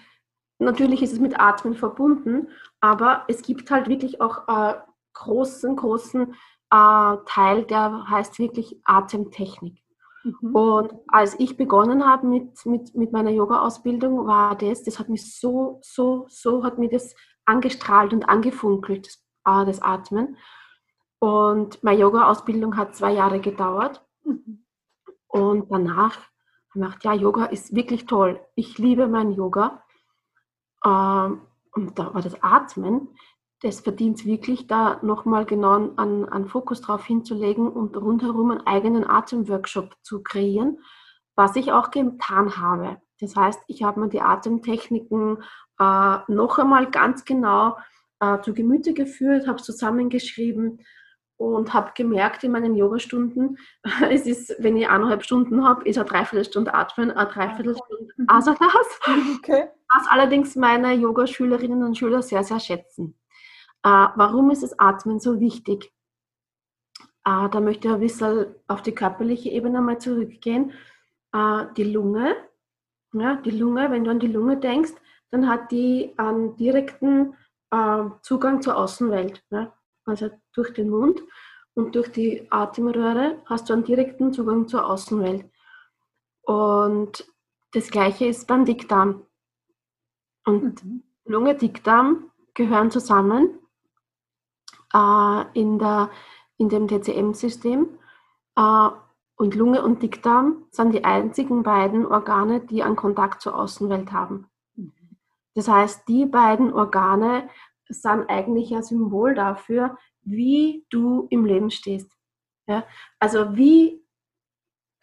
natürlich 0.57 1.03
ist 1.03 1.13
es 1.13 1.19
mit 1.19 1.39
Atmen 1.39 1.75
verbunden, 1.75 2.47
aber 2.79 3.25
es 3.27 3.41
gibt 3.41 3.69
halt 3.69 3.89
wirklich 3.89 4.21
auch 4.21 4.47
einen 4.47 4.75
äh, 4.75 4.79
großen, 5.13 5.75
großen 5.75 6.33
äh, 6.71 7.17
Teil, 7.25 7.65
der 7.65 8.09
heißt 8.09 8.39
wirklich 8.39 8.79
Atemtechnik. 8.85 9.81
Mhm. 10.23 10.55
Und 10.55 10.93
als 11.07 11.39
ich 11.39 11.57
begonnen 11.57 12.05
habe 12.05 12.27
mit, 12.27 12.65
mit, 12.65 12.95
mit 12.95 13.11
meiner 13.11 13.31
Yoga-Ausbildung, 13.31 14.27
war 14.27 14.57
das, 14.57 14.83
das 14.83 14.99
hat 14.99 15.09
mich 15.09 15.39
so, 15.39 15.79
so, 15.81 16.25
so, 16.29 16.63
hat 16.63 16.77
mir 16.77 16.89
das 16.89 17.15
angestrahlt 17.45 18.13
und 18.13 18.29
angefunkelt, 18.29 19.07
äh, 19.45 19.65
das 19.65 19.81
Atmen. 19.81 20.37
Und 21.19 21.83
meine 21.83 21.99
Yoga-Ausbildung 21.99 22.77
hat 22.77 22.95
zwei 22.95 23.13
Jahre 23.13 23.39
gedauert. 23.39 24.03
Mhm. 24.23 24.65
Und 25.27 25.71
danach 25.71 26.17
gemacht, 26.73 27.03
ja, 27.03 27.13
Yoga 27.13 27.45
ist 27.45 27.75
wirklich 27.75 28.05
toll. 28.05 28.39
Ich 28.55 28.77
liebe 28.77 29.07
mein 29.07 29.31
Yoga. 29.31 29.83
Ähm, 30.85 31.41
und 31.73 31.97
da 31.97 32.13
war 32.13 32.21
das 32.21 32.41
Atmen, 32.43 33.09
das 33.61 33.81
verdient 33.81 34.25
wirklich 34.25 34.67
da 34.67 34.99
nochmal 35.03 35.45
genau 35.45 35.93
einen, 35.95 36.27
einen 36.27 36.47
Fokus 36.47 36.81
drauf 36.81 37.05
hinzulegen 37.05 37.67
und 37.67 37.95
rundherum 37.95 38.51
einen 38.51 38.67
eigenen 38.67 39.07
Atemworkshop 39.07 39.95
zu 40.01 40.23
kreieren, 40.23 40.79
was 41.35 41.55
ich 41.55 41.71
auch 41.71 41.91
getan 41.91 42.57
habe. 42.57 43.01
Das 43.19 43.35
heißt, 43.35 43.59
ich 43.67 43.83
habe 43.83 43.99
mir 43.99 44.09
die 44.09 44.21
Atemtechniken 44.21 45.43
äh, 45.79 46.17
noch 46.27 46.57
einmal 46.57 46.89
ganz 46.89 47.23
genau 47.23 47.77
äh, 48.19 48.39
zu 48.41 48.53
Gemüte 48.53 48.93
geführt, 48.93 49.47
habe 49.47 49.61
zusammengeschrieben, 49.61 50.79
und 51.41 51.73
habe 51.73 51.91
gemerkt 51.95 52.43
in 52.43 52.51
meinen 52.51 52.75
Yogastunden, 52.75 53.57
es 54.09 54.25
ist, 54.27 54.55
wenn 54.59 54.77
ich 54.77 54.87
eineinhalb 54.87 55.23
Stunden 55.23 55.65
habe, 55.65 55.87
ist 55.89 55.97
eine 55.97 56.07
Dreiviertelstunde 56.07 56.73
Atmen, 56.73 57.11
eine 57.11 57.29
Dreiviertelstunde. 57.29 58.13
Asanas. 58.27 58.99
Okay. 59.37 59.67
Was 59.93 60.07
allerdings 60.09 60.55
meine 60.55 60.93
Yogaschülerinnen 60.93 61.83
und 61.83 61.97
Schüler 61.97 62.21
sehr, 62.21 62.43
sehr 62.43 62.59
schätzen. 62.59 63.17
Äh, 63.83 64.07
warum 64.15 64.51
ist 64.51 64.63
das 64.63 64.77
Atmen 64.79 65.19
so 65.19 65.39
wichtig? 65.39 65.91
Äh, 67.25 67.49
da 67.49 67.59
möchte 67.59 67.87
ich 67.87 67.93
ein 67.93 67.99
bisschen 67.99 68.55
auf 68.67 68.81
die 68.81 68.93
körperliche 68.93 69.49
Ebene 69.49 69.81
mal 69.81 69.99
zurückgehen. 69.99 70.71
Äh, 71.33 71.65
die 71.77 71.83
Lunge, 71.83 72.35
ja, 73.13 73.35
die 73.35 73.51
Lunge, 73.51 73.91
wenn 73.91 74.03
du 74.03 74.11
an 74.11 74.19
die 74.19 74.27
Lunge 74.27 74.57
denkst, 74.57 74.93
dann 75.31 75.47
hat 75.47 75.71
die 75.71 76.13
einen 76.17 76.55
direkten 76.57 77.35
Zugang 78.21 78.61
zur 78.61 78.75
Außenwelt. 78.75 79.41
Ja 79.49 79.73
also 80.05 80.29
durch 80.53 80.73
den 80.73 80.89
Mund 80.89 81.21
und 81.73 81.95
durch 81.95 82.11
die 82.11 82.47
Atemröhre 82.51 83.41
hast 83.45 83.69
du 83.69 83.73
einen 83.73 83.83
direkten 83.83 84.33
Zugang 84.33 84.67
zur 84.67 84.85
Außenwelt. 84.85 85.49
Und 86.41 87.25
das 87.71 87.89
gleiche 87.89 88.25
ist 88.25 88.47
beim 88.47 88.65
Dickdarm. 88.65 89.25
Und 90.45 90.83
mhm. 90.83 91.03
Lunge, 91.25 91.55
Dickdarm 91.55 92.31
gehören 92.53 92.91
zusammen 92.91 93.57
äh, 94.93 95.43
in, 95.53 95.79
der, 95.79 96.09
in 96.57 96.69
dem 96.69 96.87
TCM-System. 96.87 97.87
Äh, 98.55 98.89
und 99.35 99.55
Lunge 99.55 99.83
und 99.83 100.03
Dickdarm 100.03 100.65
sind 100.69 100.93
die 100.93 101.03
einzigen 101.03 101.63
beiden 101.63 102.05
Organe, 102.05 102.59
die 102.59 102.83
einen 102.83 102.95
Kontakt 102.95 103.41
zur 103.41 103.57
Außenwelt 103.57 104.11
haben. 104.11 104.47
Das 105.55 105.67
heißt, 105.67 106.07
die 106.07 106.25
beiden 106.25 106.71
Organe 106.71 107.49
sind 107.89 108.29
eigentlich 108.29 108.73
ein 108.73 108.83
Symbol 108.83 109.33
dafür, 109.33 109.97
wie 110.21 110.85
du 110.89 111.27
im 111.29 111.45
Leben 111.45 111.71
stehst. 111.71 112.11
Ja? 112.67 112.83
Also 113.19 113.55
wie 113.55 114.05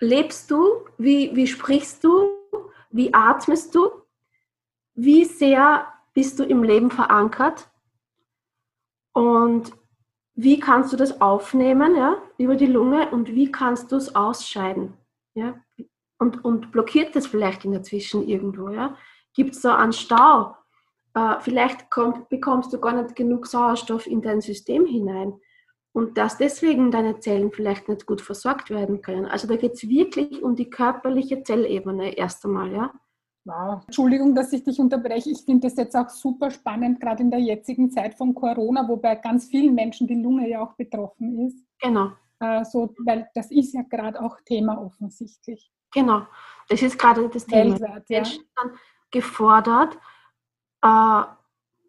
lebst 0.01 0.51
du, 0.51 0.85
wie, 0.97 1.35
wie 1.35 1.47
sprichst 1.47 2.05
du, 2.05 2.31
wie 2.91 3.13
atmest 3.13 3.75
du, 3.75 3.91
wie 4.95 5.25
sehr 5.25 5.87
bist 6.15 6.39
du 6.39 6.45
im 6.45 6.63
Leben 6.63 6.91
verankert 6.91 7.69
und 9.19 9.73
wie 10.35 10.61
kannst 10.61 10.93
du 10.93 10.97
das 10.97 11.21
aufnehmen 11.21 11.97
ja, 11.97 12.17
über 12.39 12.55
die 12.55 12.67
Lunge 12.67 13.11
und 13.11 13.35
wie 13.35 13.51
kannst 13.51 13.91
du 13.91 13.97
es 13.97 14.15
ausscheiden. 14.15 14.95
Ja? 15.35 15.55
Und, 16.19 16.45
und 16.45 16.71
blockiert 16.73 17.17
das 17.17 17.27
vielleicht 17.27 17.65
in 17.65 17.73
der 17.73 17.83
Zwischen 17.83 18.27
irgendwo. 18.27 18.71
Ja? 18.71 18.97
Gibt 19.35 19.55
es 19.55 19.63
so 19.63 19.71
einen 19.71 19.93
Stau? 19.93 20.55
äh, 21.19 21.41
vielleicht 21.41 21.91
kommt, 21.91 22.29
bekommst 22.29 22.73
du 22.73 22.79
gar 22.79 22.93
nicht 22.93 23.17
genug 23.17 23.47
Sauerstoff 23.47 24.07
in 24.07 24.23
dein 24.23 24.41
System 24.41 24.87
hinein 24.87 25.35
und 25.93 26.17
dass 26.19 26.39
deswegen 26.39 26.91
deine 26.91 27.19
Zellen 27.21 27.53
vielleicht 27.53 27.89
nicht 27.89 28.07
gut 28.07 28.21
versorgt 28.21 28.71
werden 28.71 29.03
können. 29.03 29.27
Also 29.27 29.49
da 29.49 29.57
geht 29.57 29.73
es 29.73 29.89
wirklich 29.89 30.43
um 30.43 30.55
die 30.55 30.71
körperliche 30.71 31.43
Zellebene 31.43 32.17
erst 32.17 32.45
einmal, 32.45 32.73
ja. 32.73 32.93
Wow. 33.45 33.83
Entschuldigung, 33.87 34.35
dass 34.35 34.53
ich 34.53 34.63
dich 34.63 34.79
unterbreche. 34.79 35.31
Ich 35.31 35.43
finde 35.43 35.69
das 35.69 35.77
jetzt 35.77 35.97
auch 35.97 36.11
super 36.11 36.51
spannend, 36.51 37.01
gerade 37.01 37.23
in 37.23 37.31
der 37.31 37.41
jetzigen 37.41 37.91
Zeit 37.91 38.15
von 38.15 38.35
Corona, 38.35 38.87
wo 38.87 38.97
bei 38.97 39.15
ganz 39.15 39.47
vielen 39.47 39.75
Menschen 39.75 40.07
die 40.07 40.21
Lunge 40.21 40.49
ja 40.49 40.61
auch 40.61 40.75
betroffen 40.75 41.47
ist. 41.47 41.65
Genau. 41.81 42.13
Äh, 42.41 42.65
so, 42.65 42.95
weil 43.05 43.29
das 43.35 43.51
ist 43.51 43.73
ja 43.73 43.83
gerade 43.83 44.21
auch 44.21 44.37
Thema 44.45 44.81
offensichtlich. 44.81 45.73
Genau. 45.93 46.27
Das 46.69 46.83
ist 46.83 46.99
gerade 46.99 47.29
das 47.29 47.47
Thema. 47.47 47.81
Weltweit, 47.81 48.05
ja. 48.09 48.19
Menschen 48.19 48.45
gefordert, 49.11 49.97
äh, 50.83 51.23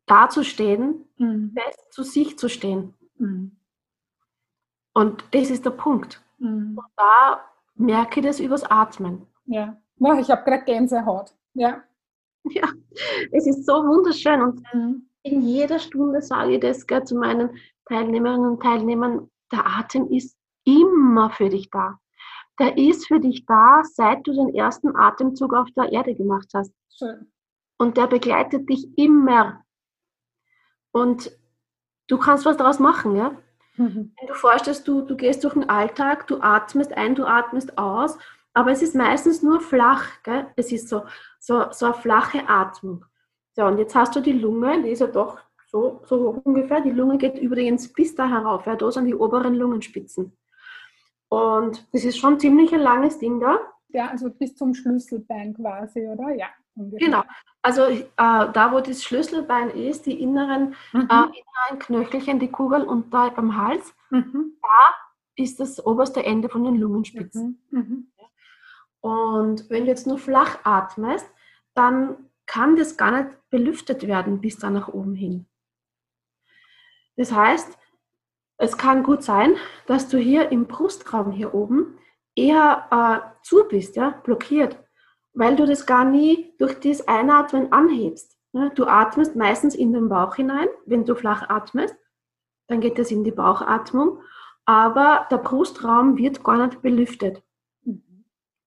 dazustehen, 0.05 1.05
mhm. 1.17 1.53
fest 1.53 1.87
zu 1.91 2.03
sich 2.03 2.37
zu 2.37 2.47
stehen. 2.47 2.93
Mhm. 3.17 3.57
Und 4.93 5.23
das 5.31 5.49
ist 5.49 5.65
der 5.65 5.71
Punkt. 5.71 6.21
Mhm. 6.39 6.77
Und 6.77 6.85
da 6.95 7.41
merke 7.75 8.19
ich 8.19 8.25
das 8.25 8.39
übers 8.39 8.63
Atmen. 8.63 9.27
Ja, 9.45 9.77
ich 10.19 10.29
habe 10.29 10.43
gerade 10.43 10.63
Gänsehaut. 10.63 11.33
Ja. 11.53 11.83
Ja, 12.51 12.69
es 13.33 13.45
ist 13.45 13.65
so 13.65 13.73
wunderschön. 13.73 14.41
Und 14.41 14.63
mhm. 14.73 15.09
in 15.23 15.41
jeder 15.41 15.77
Stunde 15.77 16.21
sage 16.21 16.53
ich 16.53 16.61
das 16.61 16.87
zu 17.05 17.15
meinen 17.15 17.49
Teilnehmerinnen 17.85 18.51
und 18.51 18.63
Teilnehmern, 18.63 19.29
der 19.51 19.67
Atem 19.67 20.09
ist 20.09 20.37
immer 20.63 21.29
für 21.31 21.49
dich 21.49 21.69
da. 21.69 21.99
Der 22.57 22.77
ist 22.77 23.07
für 23.07 23.19
dich 23.19 23.45
da, 23.45 23.83
seit 23.83 24.25
du 24.25 24.31
den 24.31 24.55
ersten 24.55 24.95
Atemzug 24.95 25.53
auf 25.53 25.67
der 25.75 25.91
Erde 25.91 26.15
gemacht 26.15 26.47
hast. 26.53 26.73
Schön 26.97 27.29
und 27.79 27.97
der 27.97 28.07
begleitet 28.07 28.69
dich 28.69 28.87
immer. 28.97 29.63
Und 30.91 31.31
du 32.07 32.17
kannst 32.17 32.45
was 32.45 32.57
daraus 32.57 32.79
machen, 32.79 33.15
ja? 33.15 33.31
Mhm. 33.77 34.13
Wenn 34.19 34.27
du 34.27 34.33
vorstellst, 34.33 34.87
du, 34.87 35.01
du 35.01 35.15
gehst 35.15 35.43
durch 35.43 35.53
den 35.53 35.69
Alltag, 35.69 36.27
du 36.27 36.41
atmest 36.41 36.93
ein, 36.93 37.15
du 37.15 37.25
atmest 37.25 37.77
aus, 37.77 38.17
aber 38.53 38.71
es 38.71 38.81
ist 38.81 38.95
meistens 38.95 39.43
nur 39.43 39.61
flach, 39.61 40.21
gell? 40.23 40.47
Es 40.55 40.71
ist 40.71 40.89
so, 40.89 41.03
so, 41.39 41.71
so 41.71 41.85
eine 41.87 41.95
flache 41.95 42.47
Atmung. 42.47 43.05
So, 43.55 43.65
und 43.65 43.77
jetzt 43.77 43.95
hast 43.95 44.15
du 44.15 44.21
die 44.21 44.33
Lunge, 44.33 44.81
die 44.83 44.89
ist 44.89 44.99
ja 44.99 45.07
doch 45.07 45.39
so, 45.67 46.01
so 46.05 46.33
hoch 46.33 46.41
ungefähr. 46.43 46.81
Die 46.81 46.91
Lunge 46.91 47.17
geht 47.17 47.37
übrigens 47.37 47.91
bis 47.93 48.15
da 48.15 48.27
herauf. 48.27 48.65
Ja, 48.65 48.75
da 48.75 48.91
sind 48.91 49.05
die 49.05 49.15
oberen 49.15 49.55
Lungenspitzen. 49.55 50.35
Und 51.29 51.87
das 51.93 52.03
ist 52.05 52.17
schon 52.17 52.39
ziemlich 52.39 52.73
ein 52.73 52.81
langes 52.81 53.19
Ding 53.19 53.39
da. 53.39 53.59
Ja, 53.89 54.07
also 54.07 54.29
bis 54.29 54.55
zum 54.55 54.73
Schlüsselbein 54.73 55.53
quasi, 55.53 56.07
oder? 56.07 56.33
Ja. 56.35 56.47
Ungefähr. 56.75 57.07
Genau. 57.07 57.23
Also 57.61 57.83
äh, 57.83 58.05
da, 58.15 58.71
wo 58.71 58.79
das 58.79 59.03
Schlüsselbein 59.03 59.69
ist, 59.71 60.05
die 60.05 60.21
inneren, 60.21 60.75
mhm. 60.93 61.01
äh, 61.01 61.23
inneren 61.23 61.79
Knöchelchen, 61.79 62.39
die 62.39 62.49
Kugel 62.49 62.83
und 62.83 63.13
da 63.13 63.29
beim 63.29 63.57
Hals, 63.57 63.93
mhm. 64.09 64.53
da 64.61 64.95
ist 65.35 65.59
das 65.59 65.85
oberste 65.85 66.23
Ende 66.23 66.49
von 66.49 66.63
den 66.63 66.75
Lungenspitzen. 66.75 67.61
Mhm. 67.71 68.07
Und 69.01 69.69
wenn 69.69 69.83
du 69.83 69.89
jetzt 69.89 70.07
nur 70.07 70.17
flach 70.17 70.59
atmest, 70.63 71.29
dann 71.73 72.29
kann 72.45 72.75
das 72.75 72.97
gar 72.97 73.11
nicht 73.11 73.35
belüftet 73.49 74.07
werden 74.07 74.41
bis 74.41 74.57
da 74.57 74.69
nach 74.69 74.87
oben 74.87 75.15
hin. 75.15 75.47
Das 77.15 77.31
heißt, 77.31 77.77
es 78.57 78.77
kann 78.77 79.03
gut 79.03 79.23
sein, 79.23 79.55
dass 79.87 80.09
du 80.09 80.17
hier 80.17 80.51
im 80.51 80.67
Brustraum 80.67 81.31
hier 81.31 81.53
oben 81.53 81.97
eher 82.35 82.87
äh, 82.91 83.45
zu 83.45 83.65
bist, 83.69 83.95
ja, 83.95 84.09
blockiert, 84.23 84.77
weil 85.33 85.55
du 85.55 85.65
das 85.65 85.85
gar 85.85 86.05
nie 86.05 86.53
durch 86.57 86.79
das 86.79 87.07
Einatmen 87.07 87.71
anhebst. 87.71 88.37
Ne? 88.51 88.71
Du 88.75 88.85
atmest 88.85 89.35
meistens 89.35 89.75
in 89.75 89.93
den 89.93 90.09
Bauch 90.09 90.35
hinein, 90.35 90.67
wenn 90.85 91.05
du 91.05 91.15
flach 91.15 91.49
atmest, 91.49 91.95
dann 92.67 92.81
geht 92.81 92.99
das 92.99 93.11
in 93.11 93.23
die 93.23 93.31
Bauchatmung, 93.31 94.21
aber 94.65 95.27
der 95.31 95.37
Brustraum 95.37 96.17
wird 96.17 96.43
gar 96.43 96.65
nicht 96.67 96.81
belüftet. 96.81 97.41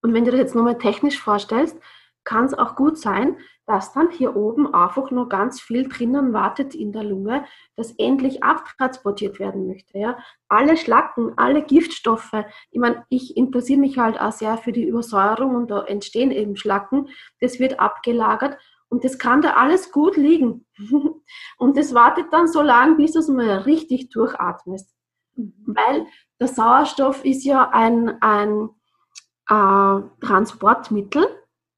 Und 0.02 0.14
wenn 0.14 0.24
du 0.24 0.30
das 0.30 0.40
jetzt 0.40 0.54
nochmal 0.54 0.78
technisch 0.78 1.18
vorstellst, 1.18 1.78
kann 2.24 2.44
es 2.44 2.54
auch 2.54 2.76
gut 2.76 2.98
sein, 2.98 3.36
dass 3.66 3.92
dann 3.92 4.10
hier 4.10 4.36
oben 4.36 4.74
einfach 4.74 5.10
nur 5.10 5.28
ganz 5.28 5.60
viel 5.60 5.88
drinnen 5.88 6.32
wartet 6.32 6.74
in 6.74 6.92
der 6.92 7.04
Lunge, 7.04 7.44
das 7.76 7.92
endlich 7.92 8.42
abtransportiert 8.42 9.38
werden 9.38 9.66
möchte. 9.66 9.98
Ja? 9.98 10.18
Alle 10.48 10.76
Schlacken, 10.76 11.32
alle 11.36 11.62
Giftstoffe, 11.62 12.32
ich 12.70 12.80
meine, 12.80 13.04
ich 13.08 13.36
interessiere 13.36 13.80
mich 13.80 13.98
halt 13.98 14.20
auch 14.20 14.32
sehr 14.32 14.58
für 14.58 14.72
die 14.72 14.86
Übersäuerung 14.86 15.54
und 15.54 15.70
da 15.70 15.84
entstehen 15.84 16.32
eben 16.32 16.56
Schlacken, 16.56 17.08
das 17.40 17.60
wird 17.60 17.78
abgelagert 17.80 18.58
und 18.88 19.04
das 19.04 19.18
kann 19.18 19.42
da 19.42 19.54
alles 19.54 19.90
gut 19.92 20.16
liegen. 20.16 20.66
und 21.56 21.76
das 21.76 21.94
wartet 21.94 22.26
dann 22.32 22.48
so 22.48 22.62
lange, 22.62 22.96
bis 22.96 23.12
du 23.12 23.20
es 23.20 23.28
mal 23.28 23.58
richtig 23.58 24.10
durchatmest. 24.10 24.92
Mhm. 25.36 25.54
Weil 25.66 26.06
der 26.40 26.48
Sauerstoff 26.48 27.24
ist 27.24 27.44
ja 27.44 27.70
ein, 27.70 28.20
ein 28.20 28.68
äh, 29.48 30.24
Transportmittel 30.24 31.26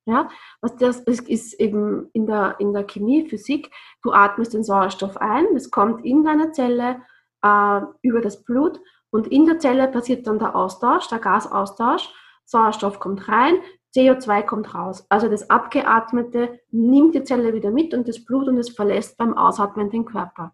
ja, 0.07 0.29
was 0.61 0.77
das, 0.77 1.05
das 1.05 1.21
ist 1.21 1.55
eben 1.55 2.11
in 2.13 2.27
der, 2.27 2.57
in 2.59 2.75
der 2.75 2.85
Chemie, 2.85 3.27
Physik, 3.27 3.71
du 4.03 4.13
atmest 4.13 4.53
den 4.53 4.63
Sauerstoff 4.63 5.17
ein, 5.17 5.47
es 5.57 5.71
kommt 5.71 6.05
in 6.05 6.25
deine 6.25 6.53
Zelle 6.53 7.01
äh, 7.43 7.81
über 8.03 8.21
das 8.21 8.45
Blut 8.45 8.81
und 9.11 9.29
in 9.29 9.47
der 9.47 9.59
Zelle 9.59 9.89
passiert 9.89 10.27
dann 10.27 10.39
der 10.39 10.55
Austausch, 10.55 11.09
der 11.09 11.21
Gasaustausch, 11.21 12.13
Sauerstoff 12.45 13.01
kommt 13.01 13.29
rein, 13.29 13.55
CO2 13.97 14.43
kommt 14.43 14.75
raus. 14.75 15.07
Also 15.09 15.29
das 15.29 15.49
Abgeatmete 15.49 16.61
nimmt 16.71 17.15
die 17.15 17.25
Zelle 17.25 17.55
wieder 17.55 17.71
mit 17.71 17.95
und 17.95 18.07
das 18.07 18.25
Blut 18.25 18.49
und 18.49 18.59
es 18.59 18.69
verlässt 18.71 19.17
beim 19.17 19.39
Ausatmen 19.39 19.89
den 19.89 20.05
Körper. 20.05 20.53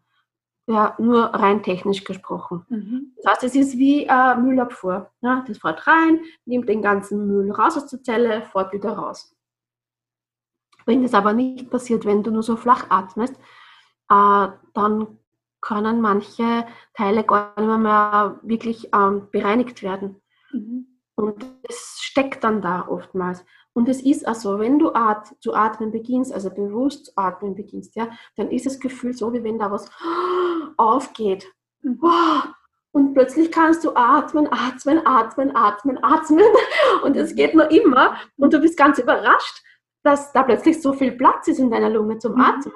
Ja, 0.70 0.94
nur 0.98 1.24
rein 1.24 1.64
technisch 1.64 2.04
gesprochen. 2.04 2.64
Mhm. 2.68 3.12
Das 3.16 3.32
heißt, 3.32 3.42
es 3.42 3.56
ist 3.56 3.76
wie 3.76 4.06
äh, 4.06 4.36
Müllabfuhr. 4.36 5.10
Ja, 5.20 5.44
das 5.48 5.58
fährt 5.58 5.84
rein, 5.88 6.20
nimmt 6.44 6.68
den 6.68 6.80
ganzen 6.80 7.26
Müll 7.26 7.50
raus 7.50 7.76
aus 7.76 7.88
der 7.88 8.04
Zelle, 8.04 8.42
fährt 8.42 8.72
wieder 8.72 8.92
raus. 8.92 9.34
Wenn 10.86 11.02
das 11.02 11.12
aber 11.12 11.32
nicht 11.32 11.70
passiert, 11.70 12.04
wenn 12.04 12.22
du 12.22 12.30
nur 12.30 12.44
so 12.44 12.54
flach 12.54 12.86
atmest, 12.88 13.34
äh, 14.10 14.46
dann 14.72 15.18
können 15.60 16.00
manche 16.00 16.64
Teile 16.94 17.24
gar 17.24 17.60
nicht 17.60 17.80
mehr 17.80 18.38
wirklich 18.42 18.90
ähm, 18.94 19.26
bereinigt 19.32 19.82
werden. 19.82 20.22
Mhm. 20.52 20.86
Und 21.16 21.44
es 21.68 21.98
steckt 22.00 22.44
dann 22.44 22.62
da 22.62 22.86
oftmals. 22.86 23.44
Und 23.72 23.88
es 23.88 24.02
ist 24.02 24.26
also, 24.26 24.58
wenn 24.58 24.78
du 24.78 24.92
at 24.94 25.34
zu 25.40 25.54
atmen 25.54 25.92
beginnst, 25.92 26.32
also 26.32 26.50
bewusst 26.50 27.06
zu 27.06 27.12
atmen 27.16 27.54
beginnst, 27.54 27.94
ja, 27.94 28.08
dann 28.36 28.50
ist 28.50 28.66
das 28.66 28.80
Gefühl 28.80 29.14
so, 29.14 29.32
wie 29.32 29.44
wenn 29.44 29.58
da 29.58 29.70
was 29.70 29.90
aufgeht. 30.76 31.46
Mhm. 31.82 32.00
Und 32.92 33.14
plötzlich 33.14 33.52
kannst 33.52 33.84
du 33.84 33.94
atmen, 33.94 34.48
atmen, 34.50 35.06
atmen, 35.06 35.54
atmen, 35.54 36.02
atmen. 36.02 36.44
Und 37.04 37.16
es 37.16 37.34
geht 37.34 37.54
nur 37.54 37.70
immer. 37.70 38.16
Und 38.36 38.52
du 38.52 38.60
bist 38.60 38.76
ganz 38.76 38.98
überrascht, 38.98 39.62
dass 40.02 40.32
da 40.32 40.42
plötzlich 40.42 40.82
so 40.82 40.92
viel 40.92 41.12
Platz 41.12 41.46
ist 41.46 41.60
in 41.60 41.70
deiner 41.70 41.90
Lunge 41.90 42.18
zum 42.18 42.34
mhm. 42.34 42.40
Atmen. 42.40 42.74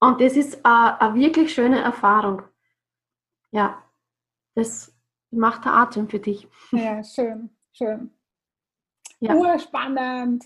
Und 0.00 0.20
das 0.20 0.36
ist 0.36 0.56
äh, 0.56 0.60
eine 0.64 1.14
wirklich 1.14 1.54
schöne 1.54 1.80
Erfahrung. 1.80 2.42
Ja, 3.52 3.80
das 4.56 4.92
macht 5.30 5.64
der 5.64 5.74
Atem 5.74 6.08
für 6.08 6.18
dich. 6.18 6.48
Ja, 6.72 7.04
schön, 7.04 7.50
schön. 7.72 8.10
Ja. 9.22 9.36
Urspannend. 9.36 10.44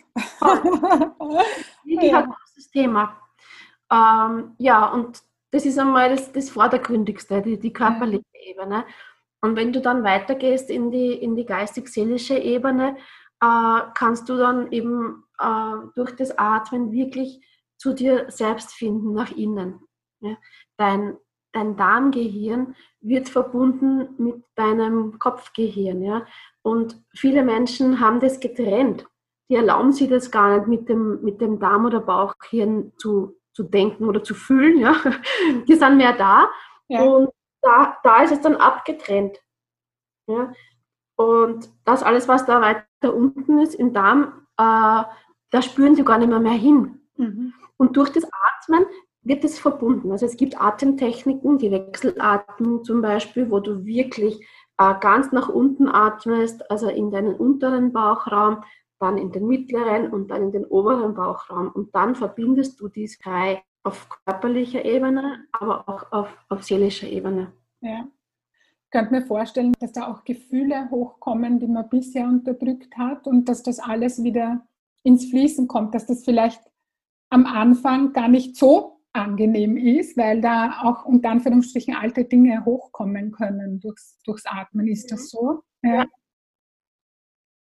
wirklich 1.83 2.11
ja. 2.13 2.19
ein 2.19 2.29
großes 2.29 2.71
Thema. 2.71 3.19
Ähm, 3.91 4.55
ja, 4.59 4.93
und 4.93 5.23
das 5.51 5.65
ist 5.65 5.79
einmal 5.79 6.11
das, 6.11 6.31
das 6.31 6.51
Vordergründigste, 6.51 7.41
die, 7.41 7.59
die 7.59 7.73
körperliche 7.73 8.25
ja. 8.35 8.51
Ebene. 8.51 8.85
Und 9.41 9.57
wenn 9.57 9.73
du 9.73 9.81
dann 9.81 10.05
weitergehst 10.05 10.69
in 10.69 10.91
die, 10.91 11.13
in 11.13 11.37
die 11.37 11.47
geistig-seelische 11.47 12.37
Ebene, 12.37 12.99
äh, 13.41 13.81
kannst 13.95 14.29
du 14.29 14.37
dann 14.37 14.71
eben 14.71 15.25
äh, 15.39 15.77
durch 15.95 16.15
das 16.15 16.37
Atmen 16.37 16.93
wirklich 16.93 17.41
zu 17.79 17.95
dir 17.95 18.27
selbst 18.29 18.75
finden, 18.75 19.15
nach 19.15 19.31
innen. 19.31 19.81
Ja? 20.21 20.37
Dein, 20.77 21.17
dein 21.57 21.77
Darmgehirn 21.77 22.77
wird 23.01 23.29
verbunden 23.29 24.09
mit 24.19 24.45
deinem 24.55 25.19
Kopfgehirn. 25.19 26.03
Ja? 26.03 26.27
Und 26.63 27.03
viele 27.15 27.43
Menschen 27.43 27.99
haben 28.01 28.21
das 28.21 28.41
getrennt. 28.41 29.07
Die 29.49 29.55
erlauben 29.55 29.93
sich 29.93 30.09
das 30.09 30.31
gar 30.31 30.59
nicht 30.59 30.69
mit 30.69 30.89
dem, 30.89 31.23
mit 31.23 31.41
dem 31.41 31.59
Darm- 31.59 31.87
oder 31.87 32.01
Bauchhirn 32.01 32.93
zu, 32.99 33.37
zu 33.53 33.63
denken 33.63 34.05
oder 34.07 34.23
zu 34.23 34.35
fühlen. 34.35 34.79
Ja? 34.79 34.97
Die 35.69 35.75
sind 35.75 35.97
mehr 35.97 36.13
da. 36.13 36.49
Ja. 36.89 37.03
Und 37.03 37.31
da, 37.63 37.97
da 38.03 38.23
ist 38.23 38.33
es 38.33 38.41
dann 38.41 38.57
abgetrennt. 38.57 39.39
Ja? 40.27 40.53
Und 41.17 41.71
das 41.85 42.03
alles, 42.03 42.29
was 42.29 42.45
da 42.45 42.61
weiter 42.61 43.15
unten 43.15 43.61
ist 43.61 43.75
im 43.75 43.95
Darm, 43.95 44.47
äh, 44.59 45.05
da 45.51 45.63
spüren 45.63 45.95
sie 45.95 46.05
gar 46.05 46.19
nicht 46.19 46.29
mehr, 46.29 46.41
mehr 46.41 46.53
hin. 46.53 47.01
Mhm. 47.17 47.55
Und 47.79 47.97
durch 47.97 48.11
das 48.11 48.25
Atmen 48.25 48.85
wird 49.27 49.45
es 49.45 49.59
verbunden. 49.59 50.13
Also 50.13 50.27
es 50.27 50.37
gibt 50.37 50.61
Atemtechniken, 50.61 51.59
die 51.59 51.71
Wechselatmung 51.71 52.85
zum 52.85 53.03
Beispiel, 53.03 53.51
wo 53.51 53.61
du 53.61 53.85
wirklich 53.85 54.41
äh, 54.79 54.95
ganz 55.01 55.33
nach 55.33 55.49
unten 55.49 55.89
atmest, 55.89 56.71
also 56.71 56.89
in 56.89 57.11
deinen 57.11 57.35
unteren 57.35 57.93
Bauchraum, 57.93 58.63
dann 58.99 59.19
in 59.19 59.33
den 59.33 59.47
mittleren 59.47 60.11
und 60.11 60.31
dann 60.31 60.43
in 60.43 60.53
den 60.53 60.65
oberen 60.65 61.15
Bauchraum. 61.15 61.69
Und 61.69 61.95
dann 61.95 62.15
verbindest 62.15 62.81
du 62.81 62.89
dies 62.89 63.19
drei 63.19 63.63
auf 63.83 64.09
körperlicher 64.25 64.85
Ebene, 64.85 65.45
aber 65.53 65.89
auch 65.89 66.13
auf, 66.13 66.39
auf 66.49 66.63
seelischer 66.63 67.09
Ebene. 67.09 67.53
Ja 67.81 68.07
könnte 68.97 69.13
mir 69.13 69.27
vorstellen, 69.27 69.75
dass 69.79 69.93
da 69.93 70.07
auch 70.07 70.25
Gefühle 70.25 70.89
hochkommen, 70.91 71.59
die 71.59 71.67
man 71.67 71.87
bisher 71.89 72.25
unterdrückt 72.25 72.97
hat 72.97 73.27
und 73.27 73.47
dass 73.47 73.63
das 73.63 73.79
alles 73.79 74.23
wieder 74.23 74.67
ins 75.03 75.27
Fließen 75.27 75.69
kommt, 75.69 75.95
dass 75.95 76.07
das 76.07 76.25
vielleicht 76.25 76.63
am 77.29 77.45
Anfang 77.45 78.15
gar 78.15 78.29
nicht 78.29 78.57
so 78.57 78.96
angenehm 79.17 79.77
ist, 79.77 80.17
weil 80.17 80.41
da 80.41 80.81
auch 80.83 81.05
unter 81.05 81.31
Anführungsstrichen 81.31 81.95
alte 81.95 82.25
Dinge 82.25 82.65
hochkommen 82.65 83.33
können 83.33 83.81
durchs, 83.81 84.19
durchs 84.25 84.47
Atmen. 84.47 84.89
Ist 84.89 85.11
das 85.11 85.31
so? 85.31 85.63
Ja. 85.83 86.07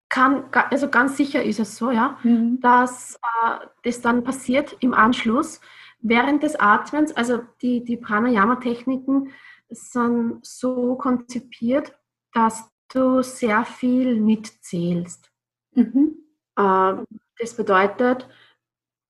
Kann, 0.10 0.46
also 0.52 0.90
ganz 0.90 1.18
sicher 1.18 1.44
ist 1.44 1.60
es 1.60 1.76
so, 1.76 1.92
ja, 1.92 2.18
mhm. 2.24 2.60
dass 2.62 3.16
äh, 3.16 3.66
das 3.84 4.02
dann 4.02 4.24
passiert 4.24 4.78
im 4.80 4.94
Anschluss 4.94 5.60
während 6.00 6.44
des 6.44 6.56
Atmens. 6.56 7.12
Also 7.16 7.42
die, 7.62 7.84
die 7.84 7.98
Pranayama-Techniken 7.98 9.32
sind 9.70 10.46
so 10.46 10.96
konzipiert, 10.96 11.94
dass 12.34 12.70
du 12.94 13.22
sehr 13.24 13.66
viel 13.66 14.20
mitzählst. 14.22 15.32
Mhm. 15.74 16.16
Äh, 16.56 16.94
das 17.40 17.54
bedeutet, 17.56 18.28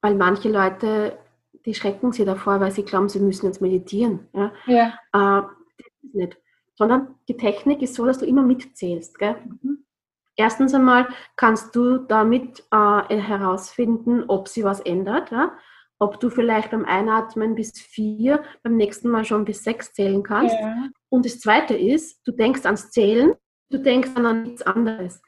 weil 0.02 0.16
manche 0.16 0.50
Leute, 0.50 1.18
die 1.66 1.74
schrecken 1.74 2.12
sich 2.12 2.26
davor, 2.26 2.60
weil 2.60 2.72
sie 2.72 2.84
glauben, 2.84 3.10
sie 3.10 3.20
müssen 3.20 3.46
jetzt 3.48 3.62
meditieren. 3.62 4.28
Ja? 4.34 4.52
ja. 4.66 4.88
Äh, 5.14 5.48
das 5.78 5.88
ist 6.04 6.16
nicht. 6.16 6.38
Sondern 6.76 7.16
die 7.28 7.38
Technik 7.38 7.82
ist 7.82 7.96
so, 7.96 8.06
dass 8.06 8.20
du 8.20 8.26
immer 8.26 8.44
mitzählst. 8.44 9.18
Gell? 9.18 9.36
Mhm. 9.62 9.86
Erstens 10.36 10.74
einmal 10.74 11.08
kannst 11.38 11.76
du 11.76 11.98
damit 11.98 12.64
äh, 12.72 13.18
herausfinden, 13.18 14.26
ob 14.28 14.48
sie 14.50 14.64
was 14.64 14.82
ändert. 14.82 15.32
Ja? 15.32 15.54
ob 16.00 16.20
du 16.20 16.30
vielleicht 16.30 16.72
beim 16.72 16.86
Einatmen 16.86 17.56
bis 17.56 17.80
vier, 17.80 18.44
beim 18.64 18.76
nächsten 18.76 19.10
Mal 19.10 19.26
schon 19.26 19.46
bis 19.46 19.64
sechs 19.64 19.94
zählen 19.94 20.24
kannst. 20.24 20.56
Ja. 20.60 20.90
Und 21.10 21.26
das 21.26 21.40
Zweite 21.40 21.76
ist, 21.76 22.22
du 22.28 22.32
denkst 22.32 22.66
ans 22.66 22.92
Zählen, 22.92 23.34
du 23.70 23.78
denkst 23.80 24.12
an 24.16 24.44
nichts 24.44 24.62
anderes. 24.62 25.22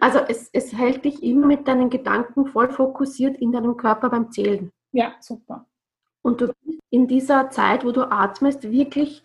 Also 0.00 0.20
es, 0.20 0.48
es 0.52 0.72
hält 0.72 1.04
dich 1.04 1.22
immer 1.22 1.46
mit 1.46 1.68
deinen 1.68 1.90
Gedanken 1.90 2.46
voll 2.46 2.70
fokussiert 2.70 3.36
in 3.36 3.52
deinem 3.52 3.76
Körper 3.76 4.08
beim 4.08 4.30
Zählen. 4.30 4.72
Ja, 4.94 5.16
super. 5.20 5.66
Und 6.22 6.40
du 6.40 6.52
bist 6.62 6.80
in 6.90 7.08
dieser 7.08 7.50
Zeit, 7.50 7.84
wo 7.84 7.90
du 7.90 8.08
atmest, 8.10 8.62
wirklich 8.62 9.22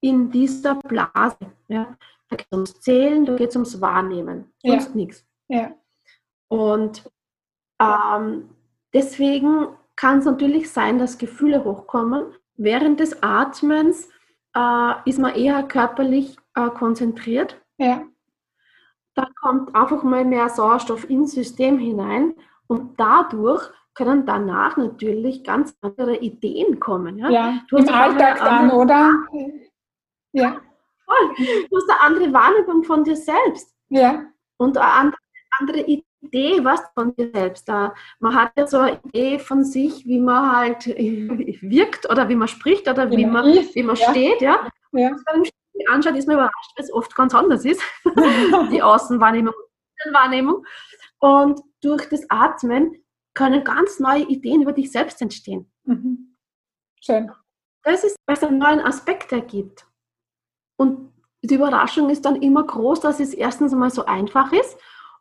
in 0.00 0.30
dieser 0.30 0.74
Blase. 0.76 1.38
Ja? 1.68 1.96
Da 2.28 2.36
geht 2.36 2.46
es 2.50 2.56
ums 2.56 2.80
Zählen, 2.80 3.24
da 3.24 3.34
geht 3.34 3.48
es 3.48 3.56
ums 3.56 3.80
Wahrnehmen, 3.80 4.52
sonst 4.62 4.90
ja. 4.90 4.94
nichts. 4.94 5.26
Ja. 5.48 5.74
Und 6.48 7.10
ähm, 7.80 8.50
deswegen 8.92 9.68
kann 9.96 10.18
es 10.18 10.26
natürlich 10.26 10.70
sein, 10.70 10.98
dass 10.98 11.18
Gefühle 11.18 11.64
hochkommen. 11.64 12.34
Während 12.56 13.00
des 13.00 13.22
Atmens 13.22 14.10
äh, 14.54 14.92
ist 15.06 15.18
man 15.18 15.34
eher 15.34 15.62
körperlich 15.62 16.36
äh, 16.54 16.68
konzentriert. 16.68 17.60
Ja. 17.78 18.06
Da 19.14 19.26
kommt 19.40 19.74
einfach 19.74 20.02
mal 20.02 20.26
mehr 20.26 20.50
Sauerstoff 20.50 21.08
ins 21.08 21.32
System 21.32 21.78
hinein 21.78 22.34
und 22.66 23.00
dadurch 23.00 23.72
können 23.98 24.24
danach 24.24 24.76
natürlich 24.76 25.42
ganz 25.42 25.76
andere 25.80 26.16
Ideen 26.18 26.78
kommen. 26.78 27.18
Ja, 27.18 27.30
ja 27.30 27.62
im 27.72 27.88
Alltag 27.88 28.38
dann, 28.38 28.70
oder? 28.70 29.12
Ja. 30.32 30.60
Voll. 31.04 31.46
Du 31.68 31.76
hast 31.76 31.90
eine 31.90 32.00
andere 32.02 32.32
Wahrnehmung 32.32 32.84
von 32.84 33.02
dir 33.02 33.16
selbst. 33.16 33.74
Ja. 33.88 34.24
Und 34.56 34.78
eine 34.78 35.12
andere 35.58 35.80
Idee, 35.80 36.64
was 36.64 36.80
von 36.94 37.12
dir 37.16 37.30
selbst. 37.34 37.66
Man 38.20 38.34
hat 38.34 38.52
ja 38.56 38.68
so 38.68 38.78
eine 38.78 39.00
Idee 39.02 39.40
von 39.40 39.64
sich, 39.64 40.06
wie 40.06 40.20
man 40.20 40.56
halt 40.56 40.86
wirkt 40.86 42.08
oder 42.08 42.28
wie 42.28 42.36
man 42.36 42.46
spricht 42.46 42.88
oder 42.88 43.10
wie, 43.10 43.26
man, 43.26 43.46
wie 43.46 43.82
man 43.82 43.96
ja. 43.96 44.10
steht. 44.10 44.40
Ja. 44.40 44.68
ja. 44.92 45.10
Wenn 45.10 45.40
man 45.40 45.50
anschaut, 45.88 46.14
ist 46.14 46.28
man 46.28 46.36
überrascht, 46.36 46.72
weil 46.76 46.84
es 46.84 46.92
oft 46.92 47.16
ganz 47.16 47.34
anders 47.34 47.64
ist. 47.64 47.82
die 48.70 48.82
Außenwahrnehmung 48.82 49.54
und 49.54 50.10
die 50.10 50.14
Wahrnehmung. 50.14 50.64
Und 51.18 51.60
durch 51.82 52.08
das 52.08 52.24
Atmen 52.30 52.94
können 53.38 53.62
ganz 53.62 54.00
neue 54.00 54.24
Ideen 54.24 54.62
über 54.62 54.72
dich 54.72 54.90
selbst 54.90 55.22
entstehen. 55.22 55.70
Mhm. 55.84 56.34
Schön. 57.00 57.30
Das 57.84 58.02
ist, 58.02 58.16
was 58.26 58.42
einen 58.42 58.58
neuen 58.58 58.80
Aspekt 58.80 59.30
ergibt. 59.30 59.86
Und 60.76 61.12
die 61.44 61.54
Überraschung 61.54 62.10
ist 62.10 62.24
dann 62.24 62.42
immer 62.42 62.64
groß, 62.64 62.98
dass 62.98 63.20
es 63.20 63.32
erstens 63.32 63.72
mal 63.72 63.90
so 63.90 64.06
einfach 64.06 64.52
ist 64.52 64.76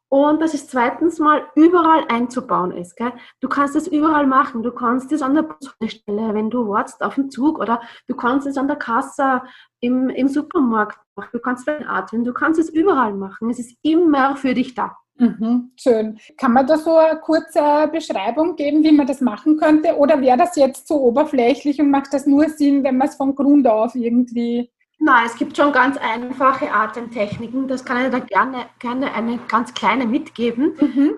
und 0.09 0.41
dass 0.41 0.55
es 0.55 0.67
zweitens 0.67 1.19
mal 1.19 1.47
überall 1.53 2.05
einzubauen 2.09 2.71
ist. 2.71 2.95
Gell? 2.95 3.13
Du 3.39 3.49
kannst 3.49 3.75
es 3.75 3.87
überall 3.87 4.25
machen. 4.25 4.63
Du 4.63 4.71
kannst 4.71 5.11
es 5.11 5.21
an 5.21 5.35
der 5.35 5.43
Busstelle, 5.43 6.33
wenn 6.33 6.49
du 6.49 6.67
wartest 6.67 7.03
auf 7.03 7.13
den 7.13 7.29
Zug 7.29 7.59
oder 7.59 7.81
du 8.07 8.15
kannst 8.15 8.47
es 8.47 8.57
an 8.57 8.67
der 8.67 8.77
Kasse 8.77 9.43
im, 9.79 10.09
im 10.09 10.27
Supermarkt 10.27 10.97
machen. 11.15 11.29
Du 11.33 11.39
kannst 11.39 11.67
es 11.67 11.85
atmen. 11.85 12.23
Du 12.23 12.33
kannst 12.33 12.59
es 12.59 12.69
überall 12.69 13.13
machen. 13.13 13.51
Es 13.51 13.59
ist 13.59 13.77
immer 13.83 14.35
für 14.37 14.55
dich 14.55 14.73
da. 14.73 14.97
Mhm, 15.19 15.71
schön. 15.75 16.19
Kann 16.37 16.53
man 16.53 16.67
da 16.67 16.77
so 16.77 16.95
eine 16.95 17.19
kurze 17.19 17.89
Beschreibung 17.91 18.55
geben, 18.55 18.83
wie 18.83 18.91
man 18.91 19.07
das 19.07 19.21
machen 19.21 19.57
könnte? 19.57 19.97
Oder 19.97 20.21
wäre 20.21 20.37
das 20.37 20.55
jetzt 20.55 20.87
so 20.87 21.01
oberflächlich 21.01 21.79
und 21.79 21.89
macht 21.89 22.13
das 22.13 22.25
nur 22.27 22.49
Sinn, 22.49 22.83
wenn 22.83 22.97
man 22.97 23.07
es 23.07 23.15
von 23.15 23.35
Grund 23.35 23.67
auf 23.67 23.95
irgendwie 23.95 24.69
Nein, 24.99 25.25
es 25.27 25.35
gibt 25.35 25.55
schon 25.55 25.71
ganz 25.71 25.97
einfache 25.97 26.71
Atemtechniken. 26.71 27.67
Das 27.67 27.85
kann 27.85 28.03
ich 28.03 28.11
da 28.11 28.19
gerne, 28.19 28.65
gerne 28.79 29.13
eine 29.13 29.37
ganz 29.47 29.73
kleine 29.73 30.07
mitgeben. 30.07 30.75
Mhm. 30.79 31.17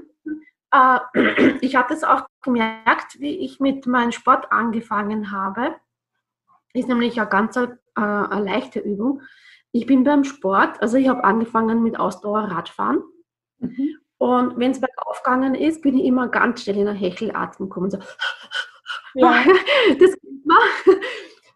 Äh, 0.71 1.57
ich 1.61 1.75
habe 1.75 1.93
das 1.93 2.03
auch 2.03 2.25
gemerkt, 2.41 3.19
wie 3.19 3.39
ich 3.39 3.59
mit 3.59 3.85
meinem 3.87 4.11
Sport 4.11 4.51
angefangen 4.51 5.31
habe. 5.31 5.75
Ist 6.73 6.87
nämlich 6.87 7.19
eine 7.19 7.29
ganz 7.29 7.55
äh, 7.55 7.67
eine 7.95 8.43
leichte 8.43 8.79
Übung. 8.79 9.21
Ich 9.71 9.85
bin 9.85 10.03
beim 10.03 10.23
Sport, 10.23 10.81
also 10.81 10.97
ich 10.97 11.07
habe 11.07 11.23
angefangen 11.23 11.81
mit 11.81 11.99
Ausdauerradfahren. 11.99 13.01
Mhm. 13.59 13.97
Und 14.17 14.57
wenn 14.57 14.71
es 14.71 14.81
bergauf 14.81 15.23
gegangen 15.23 15.55
ist, 15.55 15.81
bin 15.81 15.97
ich 15.97 16.05
immer 16.05 16.27
ganz 16.27 16.63
schnell 16.63 16.77
in 16.77 16.87
eine 16.87 16.97
Hechelatmung 16.97 17.69
gekommen. 17.69 17.89
So. 17.89 17.99
Ja. 19.15 19.43
Das 19.99 20.15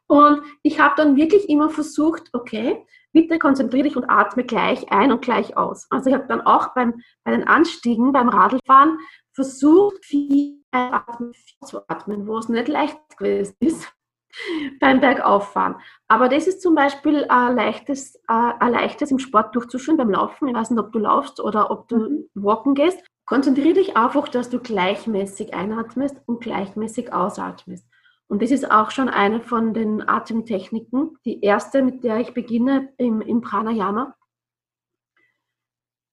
und 0.07 0.43
ich 0.61 0.79
habe 0.79 0.93
dann 0.95 1.15
wirklich 1.15 1.49
immer 1.49 1.69
versucht, 1.69 2.29
okay, 2.33 2.85
bitte 3.11 3.39
konzentriere 3.39 3.85
dich 3.85 3.97
und 3.97 4.09
atme 4.09 4.43
gleich 4.43 4.91
ein 4.91 5.11
und 5.11 5.23
gleich 5.23 5.57
aus. 5.57 5.87
Also 5.89 6.09
ich 6.09 6.15
habe 6.15 6.27
dann 6.27 6.41
auch 6.41 6.73
beim, 6.75 7.01
bei 7.23 7.31
den 7.31 7.47
Anstiegen, 7.47 8.11
beim 8.11 8.29
Radlfahren 8.29 8.99
versucht, 9.31 10.05
viel 10.05 10.63
zu 11.65 11.87
atmen, 11.87 12.27
wo 12.27 12.37
es 12.37 12.49
nicht 12.49 12.67
leicht 12.67 12.97
gewesen 13.17 13.55
ist 13.59 13.91
beim 14.79 14.99
Bergauffahren. 14.99 15.75
Aber 16.07 16.29
das 16.29 16.47
ist 16.47 16.61
zum 16.61 16.75
Beispiel 16.75 17.25
ein 17.29 17.55
leichtes, 17.55 18.19
ein 18.27 18.71
leichtes 18.71 19.11
im 19.11 19.19
Sport 19.19 19.55
durchzuführen, 19.55 19.97
beim 19.97 20.11
Laufen. 20.11 20.47
Ich 20.47 20.55
weiß 20.55 20.71
nicht, 20.71 20.79
ob 20.79 20.91
du 20.91 20.99
laufst 20.99 21.39
oder 21.39 21.71
ob 21.71 21.87
du 21.87 21.97
mhm. 21.97 22.29
walken 22.33 22.75
gehst. 22.75 22.99
Konzentriere 23.25 23.75
dich 23.75 23.95
einfach, 23.95 24.27
dass 24.27 24.49
du 24.49 24.59
gleichmäßig 24.59 25.53
einatmest 25.53 26.17
und 26.25 26.41
gleichmäßig 26.41 27.13
ausatmest. 27.13 27.87
Und 28.27 28.41
das 28.41 28.51
ist 28.51 28.69
auch 28.69 28.91
schon 28.91 29.09
eine 29.09 29.41
von 29.41 29.73
den 29.73 30.07
Atemtechniken, 30.07 31.17
die 31.25 31.41
erste, 31.41 31.83
mit 31.83 32.03
der 32.03 32.17
ich 32.17 32.33
beginne 32.33 32.89
im, 32.97 33.21
im 33.21 33.41
Pranayama. 33.41 34.15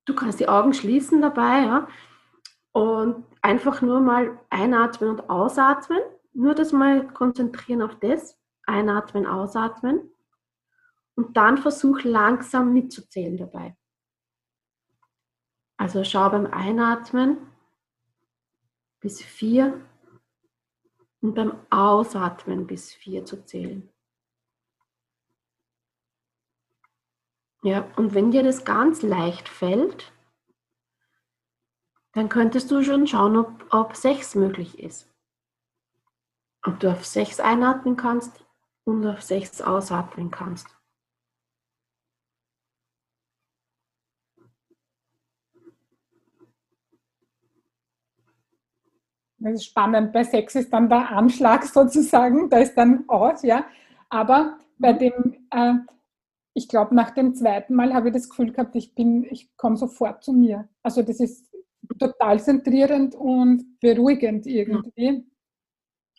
Du 0.05 0.15
kannst 0.15 0.41
die 0.41 0.49
Augen 0.49 0.75
schließen 0.75 1.23
dabei 1.23 1.65
ja, 1.65 1.89
und 2.73 3.25
einfach 3.43 3.81
nur 3.81 4.01
mal 4.01 4.39
einatmen 4.51 5.11
und 5.11 5.31
ausatmen. 5.31 6.01
Nur 6.33 6.55
das 6.55 6.73
mal 6.73 7.07
konzentrieren 7.13 7.83
auf 7.83 7.99
das. 7.99 8.39
Einatmen, 8.67 9.27
ausatmen. 9.27 10.11
Und 11.15 11.37
dann 11.37 11.59
versuch 11.59 12.03
langsam 12.03 12.73
mitzuzählen 12.73 13.37
dabei. 13.37 13.77
Also 15.77 16.05
schau 16.05 16.29
beim 16.31 16.47
Einatmen 16.47 17.39
bis 19.01 19.23
vier 19.23 19.81
und 21.21 21.35
beim 21.35 21.59
Ausatmen 21.71 22.67
bis 22.67 22.93
vier 22.93 23.25
zu 23.25 23.45
zählen. 23.45 23.89
Ja, 27.63 27.91
und 27.97 28.15
wenn 28.15 28.31
dir 28.31 28.43
das 28.43 28.65
ganz 28.65 29.03
leicht 29.03 29.49
fällt, 29.49 30.13
dann 32.13 32.29
könntest 32.29 32.71
du 32.71 32.83
schon 32.83 33.07
schauen, 33.07 33.37
ob, 33.37 33.67
ob 33.71 33.97
sechs 33.97 34.35
möglich 34.35 34.79
ist. 34.79 35.10
Ob 36.63 36.81
du 36.81 36.91
auf 36.91 37.05
sechs 37.05 37.41
einatmen 37.41 37.97
kannst 37.97 38.45
und 38.85 39.07
auf 39.07 39.23
sechs 39.23 39.61
ausatmen 39.61 40.31
kannst. 40.31 40.69
Das 49.39 49.55
ist 49.55 49.65
spannend. 49.65 50.13
Bei 50.13 50.23
Sex 50.23 50.55
ist 50.55 50.73
dann 50.73 50.89
der 50.89 51.11
Anschlag 51.11 51.65
sozusagen, 51.65 52.51
da 52.51 52.59
ist 52.59 52.75
dann 52.75 53.05
aus, 53.09 53.43
ja. 53.43 53.65
Aber 54.11 54.59
bei 54.79 54.93
dem, 54.93 55.47
äh, 55.51 55.75
ich 56.55 56.69
glaube, 56.69 56.95
nach 56.95 57.11
dem 57.11 57.35
zweiten 57.35 57.75
Mal 57.75 57.95
habe 57.95 58.09
ich 58.09 58.15
das 58.15 58.29
Gefühl 58.29 58.53
gehabt, 58.53 58.77
ich 58.77 58.95
bin, 58.95 59.25
ich 59.25 59.57
komme 59.57 59.77
sofort 59.77 60.23
zu 60.25 60.33
mir. 60.33 60.69
Also 60.83 61.03
das 61.03 61.21
ist 61.21 61.51
total 61.99 62.41
zentrierend 62.43 63.15
und 63.15 63.81
beruhigend 63.81 64.47
irgendwie. 64.47 65.25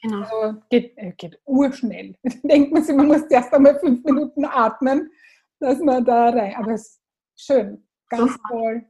Genau. 0.01 0.21
Also 0.23 0.61
geht, 0.69 0.97
äh, 0.97 1.13
geht 1.13 1.39
urschnell. 1.45 2.15
Denkt 2.43 2.73
man 2.73 2.83
sich, 2.83 2.95
man 2.95 3.07
muss 3.07 3.23
erst 3.23 3.53
einmal 3.53 3.79
fünf 3.79 4.03
Minuten 4.03 4.45
atmen, 4.45 5.11
dass 5.59 5.79
man 5.79 6.03
da 6.03 6.29
rein. 6.29 6.55
Aber 6.55 6.71
es 6.71 6.81
ist 6.81 7.01
schön, 7.35 7.87
ganz 8.09 8.33
so, 8.33 8.39
toll. 8.49 8.85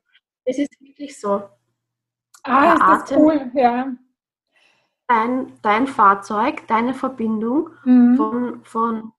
Es 0.46 0.58
ist 0.58 0.70
wirklich 0.80 1.20
so. 1.20 1.44
Ah, 2.44 2.74
ist 2.74 3.12
das 3.12 3.18
cool, 3.18 3.52
ja 3.54 3.92
dein, 5.12 5.54
dein 5.62 5.88
Fahrzeug, 5.88 6.68
deine 6.68 6.94
Verbindung 6.94 7.70
mhm. 7.84 8.16
von, 8.16 8.64
von, 8.64 9.12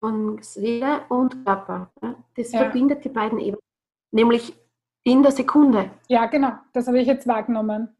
von 0.00 0.42
Seele 0.42 1.02
und 1.08 1.44
Körper. 1.44 1.90
Das 2.36 2.52
ja. 2.52 2.60
verbindet 2.60 3.04
die 3.04 3.08
beiden 3.08 3.38
eben. 3.38 3.56
Nämlich 4.10 4.54
in 5.04 5.22
der 5.22 5.32
Sekunde. 5.32 5.90
Ja, 6.08 6.26
genau. 6.26 6.52
Das 6.72 6.86
habe 6.86 7.00
ich 7.00 7.06
jetzt 7.06 7.26
wahrgenommen. 7.26 7.96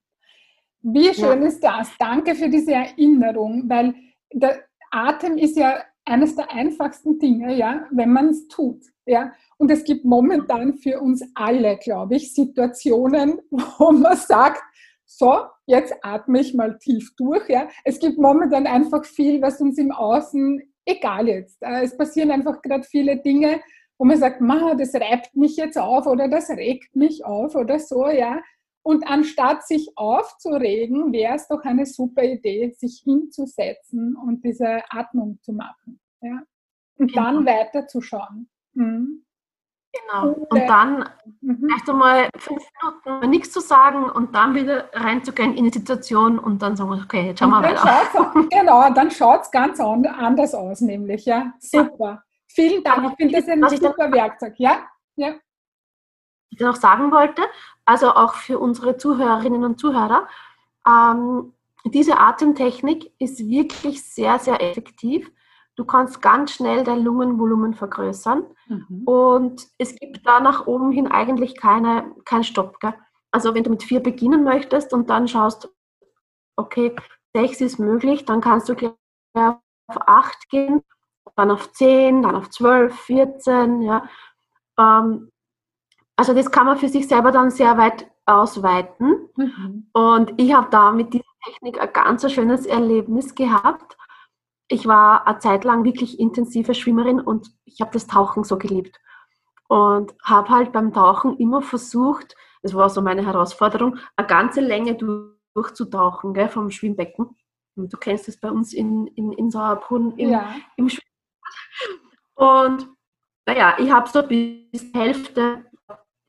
Wie 0.82 1.14
schön 1.14 1.42
ja. 1.42 1.48
ist 1.48 1.62
das? 1.62 1.90
Danke 1.98 2.34
für 2.34 2.48
diese 2.48 2.72
Erinnerung, 2.72 3.64
weil 3.68 3.94
der 4.32 4.64
Atem 4.90 5.38
ist 5.38 5.56
ja 5.56 5.82
eines 6.04 6.34
der 6.34 6.52
einfachsten 6.52 7.18
Dinge, 7.18 7.54
ja, 7.54 7.86
wenn 7.90 8.12
man 8.12 8.28
es 8.28 8.48
tut. 8.48 8.82
Ja. 9.06 9.32
Und 9.58 9.70
es 9.70 9.84
gibt 9.84 10.04
momentan 10.04 10.74
für 10.74 11.00
uns 11.00 11.24
alle, 11.34 11.76
glaube 11.76 12.16
ich, 12.16 12.34
Situationen, 12.34 13.40
wo 13.50 13.92
man 13.92 14.16
sagt, 14.16 14.62
so, 15.04 15.42
jetzt 15.66 15.94
atme 16.02 16.40
ich 16.40 16.54
mal 16.54 16.78
tief 16.78 17.14
durch. 17.16 17.48
Ja. 17.48 17.68
Es 17.84 17.98
gibt 17.98 18.18
momentan 18.18 18.66
einfach 18.66 19.04
viel, 19.04 19.40
was 19.42 19.60
uns 19.60 19.78
im 19.78 19.92
Außen, 19.92 20.62
egal 20.84 21.28
jetzt, 21.28 21.62
äh, 21.62 21.82
es 21.82 21.96
passieren 21.96 22.30
einfach 22.30 22.60
gerade 22.62 22.84
viele 22.84 23.18
Dinge, 23.18 23.60
wo 23.98 24.04
man 24.04 24.18
sagt, 24.18 24.40
das 24.40 24.94
reibt 24.94 25.36
mich 25.36 25.56
jetzt 25.56 25.78
auf 25.78 26.06
oder 26.06 26.26
das 26.26 26.50
regt 26.50 26.96
mich 26.96 27.24
auf 27.24 27.54
oder 27.54 27.78
so, 27.78 28.08
ja. 28.08 28.40
Und 28.82 29.06
anstatt 29.06 29.66
sich 29.66 29.92
aufzuregen, 29.96 31.12
wäre 31.12 31.34
es 31.36 31.46
doch 31.46 31.62
eine 31.62 31.86
super 31.86 32.24
Idee, 32.24 32.74
sich 32.76 33.02
hinzusetzen 33.04 34.16
und 34.16 34.44
diese 34.44 34.82
Atmung 34.90 35.38
zu 35.42 35.52
machen. 35.52 36.00
Ja? 36.20 36.42
Und 36.98 37.16
dann 37.16 37.44
genau. 37.44 37.50
weiterzuschauen. 37.50 38.48
Mhm. 38.74 39.24
Genau. 39.92 40.32
Und 40.32 40.68
dann 40.68 41.08
mhm. 41.42 41.68
erst 41.70 41.88
einmal 41.88 42.28
fünf 42.38 42.62
Minuten 42.80 43.30
nichts 43.30 43.52
zu 43.52 43.60
sagen 43.60 44.04
und 44.04 44.34
dann 44.34 44.54
wieder 44.54 44.88
reinzugehen 44.94 45.54
in 45.54 45.64
die 45.64 45.78
Situation 45.78 46.38
und 46.38 46.62
dann 46.62 46.76
sagen 46.76 46.90
wir, 46.90 47.02
okay, 47.02 47.26
jetzt 47.26 47.40
schauen 47.40 47.50
wir 47.50 47.62
weiter. 47.62 48.32
genau, 48.50 48.90
dann 48.94 49.10
schaut 49.10 49.42
es 49.42 49.50
ganz 49.50 49.78
anders 49.80 50.54
aus, 50.54 50.80
nämlich, 50.80 51.26
ja. 51.26 51.52
Super. 51.58 52.04
Ja. 52.04 52.22
Vielen 52.48 52.82
Dank. 52.82 53.10
Ich 53.10 53.16
finde 53.16 53.40
das 53.40 53.48
ein 53.48 53.78
super 53.78 54.10
Werkzeug, 54.10 54.54
ja? 54.56 54.86
Ja. 55.16 55.34
Ich 56.52 56.60
noch 56.60 56.76
sagen 56.76 57.10
wollte, 57.10 57.42
also 57.84 58.12
auch 58.12 58.34
für 58.34 58.58
unsere 58.58 58.96
Zuhörerinnen 58.96 59.64
und 59.64 59.80
Zuhörer, 59.80 60.28
ähm, 60.86 61.52
diese 61.84 62.18
Atemtechnik 62.18 63.12
ist 63.18 63.40
wirklich 63.40 64.04
sehr, 64.04 64.38
sehr 64.38 64.62
effektiv 64.62 65.30
Du 65.74 65.86
kannst 65.86 66.20
ganz 66.20 66.52
schnell 66.52 66.84
dein 66.84 67.02
Lungenvolumen 67.02 67.72
vergrößern 67.72 68.44
mhm. 68.68 69.02
und 69.04 69.66
es 69.78 69.94
gibt 69.96 70.26
da 70.26 70.38
nach 70.40 70.66
oben 70.66 70.92
hin 70.92 71.10
eigentlich 71.10 71.56
keine, 71.56 72.14
keinen 72.26 72.44
Stopp. 72.44 72.78
Gell? 72.80 72.94
Also 73.30 73.54
wenn 73.54 73.64
du 73.64 73.70
mit 73.70 73.82
vier 73.82 74.00
beginnen 74.00 74.44
möchtest 74.44 74.92
und 74.92 75.08
dann 75.08 75.28
schaust, 75.28 75.70
okay, 76.56 76.94
sechs 77.34 77.62
ist 77.62 77.78
möglich, 77.78 78.26
dann 78.26 78.42
kannst 78.42 78.68
du 78.68 78.74
gleich 78.74 78.92
auf 79.34 79.96
acht 80.06 80.50
gehen, 80.50 80.82
dann 81.36 81.50
auf 81.50 81.72
zehn, 81.72 82.22
dann 82.22 82.36
auf 82.36 82.50
zwölf, 82.50 82.94
vierzehn. 83.00 83.80
Ja. 83.80 84.06
Ähm, 84.78 85.31
also 86.16 86.34
das 86.34 86.50
kann 86.50 86.66
man 86.66 86.76
für 86.76 86.88
sich 86.88 87.08
selber 87.08 87.32
dann 87.32 87.50
sehr 87.50 87.76
weit 87.78 88.10
ausweiten. 88.26 89.28
Mhm. 89.36 89.88
Und 89.92 90.32
ich 90.36 90.52
habe 90.54 90.68
da 90.70 90.92
mit 90.92 91.12
dieser 91.12 91.24
Technik 91.44 91.80
ein 91.80 91.92
ganz 91.92 92.30
schönes 92.30 92.66
Erlebnis 92.66 93.34
gehabt 93.34 93.96
ich 94.72 94.86
war 94.86 95.26
eine 95.26 95.38
Zeit 95.38 95.64
lang 95.64 95.84
wirklich 95.84 96.18
intensive 96.18 96.74
Schwimmerin 96.74 97.20
und 97.20 97.50
ich 97.66 97.80
habe 97.82 97.90
das 97.92 98.06
Tauchen 98.06 98.42
so 98.42 98.56
geliebt. 98.56 98.98
Und 99.68 100.14
habe 100.22 100.48
halt 100.48 100.72
beim 100.72 100.92
Tauchen 100.92 101.36
immer 101.38 101.62
versucht, 101.62 102.34
das 102.62 102.74
war 102.74 102.88
so 102.88 103.02
meine 103.02 103.24
Herausforderung, 103.24 103.98
eine 104.16 104.26
ganze 104.26 104.60
Länge 104.60 104.96
durchzutauchen 105.54 106.32
gell, 106.32 106.48
vom 106.48 106.70
Schwimmbecken. 106.70 107.36
Und 107.74 107.92
du 107.92 107.96
kennst 107.98 108.28
das 108.28 108.38
bei 108.38 108.50
uns 108.50 108.72
in, 108.72 109.06
in, 109.08 109.32
in 109.32 109.50
Sauerbrunn 109.50 110.16
im, 110.16 110.30
ja. 110.30 110.54
im 110.76 110.88
Schwimmbad. 110.88 111.10
Und 112.34 112.88
naja, 113.46 113.76
ich 113.78 113.90
habe 113.90 114.08
so 114.08 114.22
bis 114.22 114.92
Hälfte, 114.94 115.64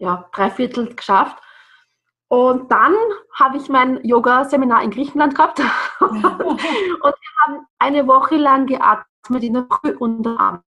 ja, 0.03 0.29
drei 0.33 0.49
Viertel 0.49 0.93
geschafft. 0.93 1.41
Und 2.27 2.71
dann 2.71 2.95
habe 3.39 3.57
ich 3.57 3.69
mein 3.69 4.03
Yoga-Seminar 4.03 4.83
in 4.83 4.91
Griechenland 4.91 5.35
gehabt. 5.35 5.59
und 5.99 6.23
wir 6.23 7.31
haben 7.39 7.65
eine 7.79 8.07
Woche 8.07 8.35
lang 8.35 8.65
geatmet 8.65 9.43
in 9.43 9.53
der 9.53 9.67
Früh 9.69 9.95
und 9.97 10.25
am. 10.27 10.61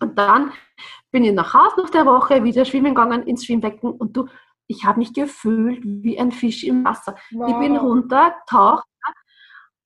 Und 0.00 0.18
dann 0.18 0.52
bin 1.10 1.24
ich 1.24 1.32
nach 1.32 1.54
Hause 1.54 1.80
nach 1.82 1.90
der 1.90 2.06
Woche, 2.06 2.44
wieder 2.44 2.64
schwimmen 2.64 2.94
gegangen 2.94 3.22
ins 3.22 3.46
Schwimmbecken 3.46 3.90
und 3.90 4.16
du, 4.16 4.26
ich 4.66 4.84
habe 4.84 4.98
mich 4.98 5.14
gefühlt 5.14 5.80
wie 5.82 6.18
ein 6.18 6.30
Fisch 6.30 6.64
im 6.64 6.84
Wasser. 6.84 7.16
Wow. 7.30 7.48
Ich 7.48 7.56
bin 7.58 7.76
runter, 7.76 8.34
taucht 8.46 8.84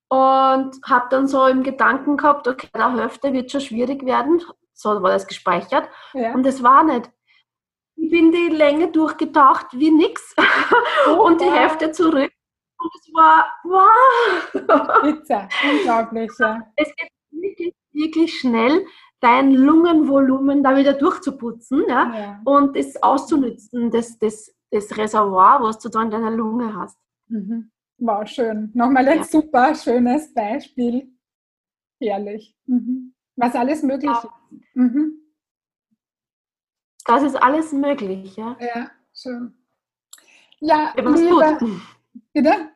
und 0.09 0.79
habe 0.85 1.07
dann 1.11 1.27
so 1.27 1.47
im 1.47 1.63
Gedanken 1.63 2.17
gehabt, 2.17 2.49
okay, 2.49 2.69
der 2.75 2.93
Hälfte 2.93 3.33
wird 3.33 3.51
schon 3.51 3.61
schwierig 3.61 4.05
werden. 4.05 4.43
So 4.75 5.03
war 5.03 5.11
das 5.11 5.27
gespeichert. 5.27 5.89
Ja. 6.13 6.35
Und 6.35 6.45
es 6.45 6.63
war 6.63 6.83
nicht. 6.83 7.11
Ich 8.03 8.11
bin 8.11 8.33
die 8.33 8.49
Länge 8.49 8.91
durchgetaucht 8.91 9.79
wie 9.79 9.93
nix 9.93 10.35
oh, 11.09 11.23
und 11.23 11.41
die 11.41 11.45
wow. 11.45 11.55
Hälfte 11.55 11.93
zurück. 11.93 12.33
Und 12.79 12.91
es 12.99 13.15
war, 13.15 13.47
wow! 13.63 15.03
Bitte, 15.03 15.49
unglaublich. 15.71 16.33
Ja. 16.37 16.67
Es 16.75 16.89
geht 16.97 17.11
wirklich, 17.31 17.73
wirklich 17.93 18.41
schnell, 18.41 18.85
dein 19.21 19.55
Lungenvolumen 19.55 20.65
da 20.65 20.77
wieder 20.77 20.95
durchzuputzen 20.95 21.85
ja, 21.89 22.13
ja. 22.13 22.41
und 22.45 22.77
es 22.77 23.01
auszunützen, 23.01 23.93
das, 23.93 24.19
das, 24.19 24.53
das 24.73 24.97
Reservoir, 24.99 25.63
was 25.63 25.79
du 25.79 25.89
da 25.89 26.03
in 26.03 26.11
deiner 26.11 26.33
Lunge 26.33 26.75
hast. 26.75 26.99
Mhm. 27.29 27.71
Wow, 27.99 28.27
schön. 28.27 28.73
Nochmal 28.75 29.07
ein 29.07 29.19
ja. 29.19 29.25
super 29.25 29.77
schönes 29.77 30.35
Beispiel. 30.35 31.09
Herrlich. 32.01 32.53
Mhm. 32.67 33.15
Was 33.37 33.55
alles 33.55 33.85
möglich 33.85 34.11
ist. 34.11 34.29
Mhm. 34.75 35.22
Das 37.07 37.23
ist 37.23 37.37
alles 37.37 37.73
möglich, 37.73 38.37
ja. 38.37 38.57
Ja, 38.61 38.91
schön. 39.15 39.55
Ja, 40.61 40.93
Wenn 40.95 41.15
liebe, 41.15 41.57
tut. 41.59 41.81
Bitte? 42.33 42.69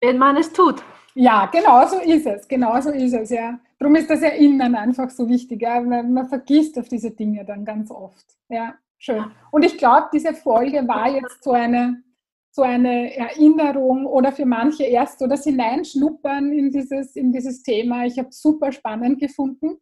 Wenn 0.00 0.18
man 0.18 0.36
es 0.36 0.52
tut. 0.52 0.82
Ja, 1.14 1.46
genau 1.46 1.86
so 1.86 1.98
ist 1.98 2.26
es. 2.26 2.46
Genau 2.46 2.78
so 2.80 2.90
ist 2.90 3.14
es, 3.14 3.30
ja. 3.30 3.58
Darum 3.78 3.94
ist 3.96 4.10
das 4.10 4.20
Erinnern 4.20 4.74
einfach 4.74 5.08
so 5.08 5.28
wichtig, 5.28 5.62
ja? 5.62 5.76
weil 5.88 6.02
man 6.04 6.28
vergisst 6.28 6.78
auf 6.78 6.88
diese 6.88 7.10
Dinge 7.10 7.44
dann 7.44 7.64
ganz 7.64 7.90
oft. 7.90 8.26
Ja, 8.48 8.74
schön. 8.98 9.24
Und 9.50 9.64
ich 9.64 9.78
glaube, 9.78 10.08
diese 10.12 10.34
Folge 10.34 10.86
war 10.86 11.08
jetzt 11.08 11.42
so 11.42 11.52
eine, 11.52 12.02
so 12.50 12.62
eine 12.62 13.16
Erinnerung 13.16 14.04
oder 14.04 14.32
für 14.32 14.44
manche 14.44 14.84
erst 14.84 15.18
so 15.18 15.26
das 15.26 15.44
Hineinschnuppern 15.44 16.52
in 16.52 16.70
dieses, 16.70 17.16
in 17.16 17.32
dieses 17.32 17.62
Thema. 17.62 18.04
Ich 18.04 18.18
habe 18.18 18.28
es 18.28 18.42
super 18.42 18.70
spannend 18.72 19.18
gefunden. 19.18 19.78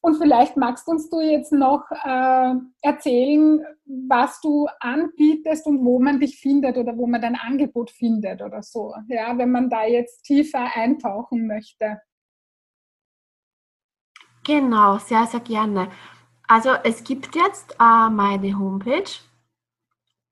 Und 0.00 0.16
vielleicht 0.16 0.56
magst 0.56 0.88
uns 0.88 1.10
du 1.10 1.20
jetzt 1.20 1.52
noch 1.52 1.84
äh, 1.90 2.54
erzählen, 2.82 3.64
was 3.84 4.40
du 4.40 4.68
anbietest 4.80 5.66
und 5.66 5.84
wo 5.84 5.98
man 5.98 6.20
dich 6.20 6.38
findet 6.38 6.76
oder 6.76 6.96
wo 6.96 7.06
man 7.06 7.20
dein 7.20 7.36
Angebot 7.36 7.90
findet 7.90 8.40
oder 8.40 8.62
so. 8.62 8.94
Ja, 9.08 9.36
wenn 9.36 9.50
man 9.50 9.68
da 9.68 9.84
jetzt 9.84 10.22
tiefer 10.22 10.64
eintauchen 10.74 11.46
möchte. 11.46 12.00
Genau, 14.44 14.98
sehr, 14.98 15.26
sehr 15.26 15.40
gerne. 15.40 15.90
Also 16.46 16.70
es 16.82 17.04
gibt 17.04 17.36
jetzt 17.36 17.76
äh, 17.78 18.08
meine 18.08 18.58
Homepage, 18.58 19.10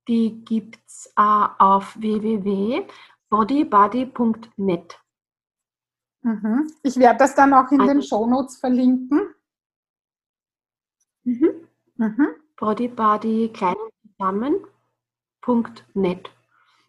die 0.09 0.43
gibt 0.45 0.79
es 0.87 1.13
äh, 1.17 1.47
auf 1.59 2.01
www.bodybody.net. 2.01 5.01
Mhm. 6.23 6.73
Ich 6.83 6.97
werde 6.97 7.19
das 7.19 7.35
dann 7.35 7.53
auch 7.53 7.71
in 7.71 7.81
also, 7.81 7.93
den 7.93 8.03
Shownotes 8.03 8.57
verlinken. 8.57 9.35
Mhm. 11.27 11.67
Mhm. 11.97 12.29
Bodybody 12.57 13.51
klein 13.53 13.75
zusammen.net. 14.17 16.31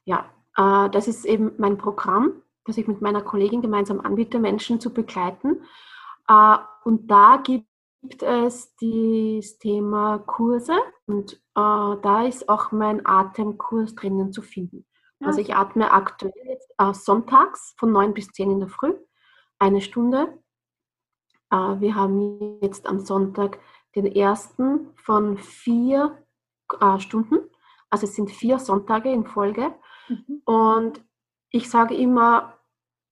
Ja, 0.05 0.31
äh, 0.55 0.89
das 0.91 1.07
ist 1.07 1.25
eben 1.25 1.53
mein 1.57 1.77
Programm, 1.77 2.43
das 2.65 2.77
ich 2.77 2.87
mit 2.87 3.01
meiner 3.01 3.23
Kollegin 3.23 3.63
gemeinsam 3.63 3.99
anbiete, 3.99 4.37
Menschen 4.39 4.79
zu 4.79 4.93
begleiten. 4.93 5.63
Äh, 6.27 6.57
und 6.83 7.09
da 7.09 7.37
gibt 7.37 7.65
es 8.21 8.75
das 8.75 9.57
Thema 9.57 10.19
Kurse 10.19 10.75
und 11.07 11.33
äh, 11.33 11.37
da 11.55 12.25
ist 12.25 12.47
auch 12.47 12.71
mein 12.71 13.03
Atemkurs 13.05 13.95
drinnen 13.95 14.31
zu 14.31 14.43
finden. 14.43 14.85
Ja. 15.19 15.27
Also 15.27 15.41
ich 15.41 15.55
atme 15.55 15.91
aktuell 15.91 16.31
jetzt 16.45 16.71
äh, 16.77 16.93
sonntags 16.93 17.73
von 17.79 17.91
9 17.91 18.13
bis 18.13 18.27
10 18.27 18.51
in 18.51 18.59
der 18.59 18.69
Früh, 18.69 18.93
eine 19.57 19.81
Stunde. 19.81 20.37
Äh, 21.49 21.79
wir 21.79 21.95
haben 21.95 22.59
jetzt 22.61 22.85
am 22.85 22.99
Sonntag 22.99 23.57
den 23.97 24.05
ersten 24.05 24.93
von 24.95 25.37
vier 25.37 26.17
äh, 26.79 26.99
Stunden. 26.99 27.39
Also 27.89 28.05
es 28.05 28.15
sind 28.15 28.31
vier 28.31 28.59
Sonntage 28.59 29.11
in 29.11 29.25
Folge. 29.25 29.73
Mhm. 30.07 30.41
Und 30.45 31.01
ich 31.49 31.69
sage 31.69 31.95
immer, 31.95 32.53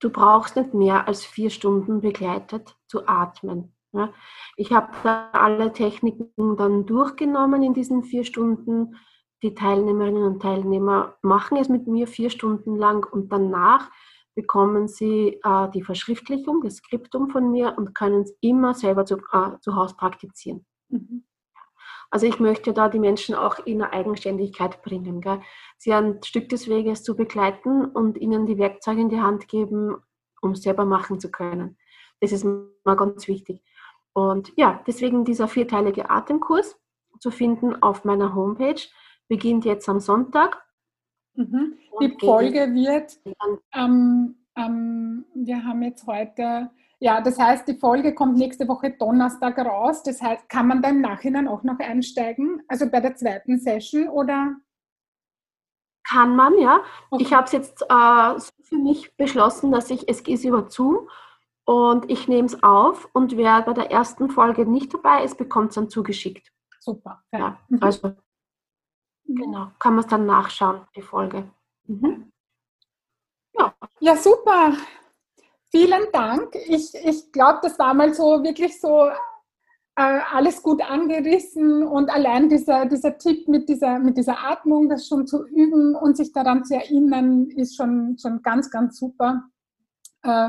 du 0.00 0.10
brauchst 0.10 0.56
nicht 0.56 0.74
mehr 0.74 1.08
als 1.08 1.24
vier 1.24 1.50
Stunden 1.50 2.00
begleitet 2.00 2.76
zu 2.86 3.08
atmen. 3.08 3.74
Ja. 3.92 4.12
Ich 4.56 4.72
habe 4.72 4.92
da 5.02 5.30
alle 5.32 5.72
Techniken 5.72 6.56
dann 6.56 6.86
durchgenommen 6.86 7.62
in 7.62 7.74
diesen 7.74 8.04
vier 8.04 8.24
Stunden. 8.24 8.96
Die 9.42 9.54
Teilnehmerinnen 9.54 10.22
und 10.22 10.42
Teilnehmer 10.42 11.16
machen 11.22 11.56
es 11.56 11.68
mit 11.68 11.86
mir 11.86 12.06
vier 12.06 12.30
Stunden 12.30 12.76
lang 12.76 13.06
und 13.10 13.32
danach 13.32 13.90
bekommen 14.34 14.86
sie 14.86 15.40
äh, 15.42 15.70
die 15.70 15.82
Verschriftlichung, 15.82 16.62
das 16.62 16.76
Skriptum 16.76 17.30
von 17.30 17.50
mir 17.50 17.74
und 17.76 17.94
können 17.94 18.22
es 18.22 18.36
immer 18.40 18.74
selber 18.74 19.04
zu, 19.06 19.16
äh, 19.32 19.58
zu 19.60 19.74
Hause 19.74 19.96
praktizieren. 19.96 20.66
Mhm. 20.88 21.24
Also 22.10 22.26
ich 22.26 22.38
möchte 22.38 22.72
da 22.72 22.88
die 22.88 22.98
Menschen 22.98 23.34
auch 23.34 23.58
in 23.66 23.82
eine 23.82 23.92
Eigenständigkeit 23.92 24.82
bringen. 24.82 25.20
Gell? 25.20 25.40
Sie 25.76 25.92
ein 25.92 26.22
Stück 26.22 26.48
des 26.48 26.68
Weges 26.68 27.02
zu 27.02 27.16
begleiten 27.16 27.84
und 27.84 28.16
ihnen 28.16 28.46
die 28.46 28.58
Werkzeuge 28.58 29.00
in 29.00 29.08
die 29.08 29.20
Hand 29.20 29.48
geben, 29.48 29.96
um 30.40 30.52
es 30.52 30.62
selber 30.62 30.84
machen 30.84 31.18
zu 31.20 31.30
können. 31.30 31.76
Das 32.20 32.32
ist 32.32 32.44
mal 32.44 32.96
ganz 32.96 33.28
wichtig. 33.28 33.62
Und 34.12 34.52
ja, 34.56 34.82
deswegen 34.86 35.24
dieser 35.24 35.48
vierteilige 35.48 36.08
Atemkurs 36.08 36.78
zu 37.18 37.30
finden 37.30 37.82
auf 37.82 38.04
meiner 38.04 38.34
Homepage 38.34 38.80
beginnt 39.28 39.64
jetzt 39.64 39.88
am 39.88 40.00
Sonntag. 40.00 40.64
Mhm. 41.34 41.74
Die 42.00 42.16
Folge 42.18 42.72
wird, 42.72 43.18
ähm, 43.74 44.36
ähm, 44.56 45.26
wir 45.34 45.64
haben 45.64 45.82
jetzt 45.82 46.06
heute 46.06 46.70
ja, 46.98 47.20
das 47.20 47.38
heißt, 47.38 47.68
die 47.68 47.76
Folge 47.76 48.14
kommt 48.14 48.38
nächste 48.38 48.66
Woche 48.68 48.90
Donnerstag 48.90 49.58
raus. 49.58 50.02
Das 50.02 50.22
heißt, 50.22 50.48
kann 50.48 50.68
man 50.68 50.80
da 50.80 50.88
im 50.88 51.02
Nachhinein 51.02 51.46
auch 51.46 51.62
noch 51.62 51.78
einsteigen? 51.78 52.62
Also 52.68 52.90
bei 52.90 53.00
der 53.00 53.16
zweiten 53.16 53.58
Session 53.58 54.08
oder? 54.08 54.56
Kann 56.08 56.36
man, 56.36 56.56
ja. 56.58 56.80
Okay. 57.10 57.22
Ich 57.22 57.32
habe 57.34 57.44
es 57.44 57.52
jetzt 57.52 57.82
äh, 57.82 58.40
für 58.62 58.76
mich 58.76 59.14
beschlossen, 59.16 59.72
dass 59.72 59.90
ich, 59.90 60.08
es 60.08 60.20
ist 60.20 60.44
über 60.44 60.70
Zoom 60.70 61.08
Und 61.64 62.10
ich 62.10 62.28
nehme 62.28 62.46
es 62.46 62.62
auf 62.62 63.08
und 63.12 63.36
wer 63.36 63.62
bei 63.62 63.72
der 63.72 63.90
ersten 63.90 64.30
Folge 64.30 64.64
nicht 64.64 64.94
dabei 64.94 65.24
ist, 65.24 65.36
bekommt 65.36 65.70
es 65.70 65.74
dann 65.74 65.90
zugeschickt. 65.90 66.50
Super. 66.80 67.22
Ja, 67.32 67.58
mhm. 67.68 67.82
also 67.82 68.14
genau, 69.26 69.72
kann 69.80 69.96
man 69.96 70.04
es 70.04 70.10
dann 70.10 70.26
nachschauen, 70.26 70.82
die 70.94 71.02
Folge. 71.02 71.50
Mhm. 71.86 72.30
Ja. 73.58 73.74
ja, 74.00 74.16
super. 74.16 74.74
Vielen 75.76 76.06
Dank. 76.10 76.54
Ich, 76.68 76.94
ich 76.94 77.32
glaube, 77.32 77.58
das 77.62 77.78
war 77.78 77.92
mal 77.92 78.14
so 78.14 78.42
wirklich 78.42 78.80
so 78.80 79.08
äh, 79.94 80.20
alles 80.32 80.62
gut 80.62 80.80
angerissen 80.80 81.82
und 81.82 82.08
allein 82.08 82.48
dieser, 82.48 82.86
dieser 82.86 83.18
Tipp 83.18 83.46
mit 83.46 83.68
dieser, 83.68 83.98
mit 83.98 84.16
dieser 84.16 84.38
Atmung, 84.42 84.88
das 84.88 85.06
schon 85.06 85.26
zu 85.26 85.46
üben 85.46 85.94
und 85.94 86.16
sich 86.16 86.32
daran 86.32 86.64
zu 86.64 86.76
erinnern, 86.76 87.48
ist 87.50 87.76
schon, 87.76 88.16
schon 88.18 88.40
ganz, 88.40 88.70
ganz 88.70 88.98
super. 88.98 89.50
Äh, 90.22 90.48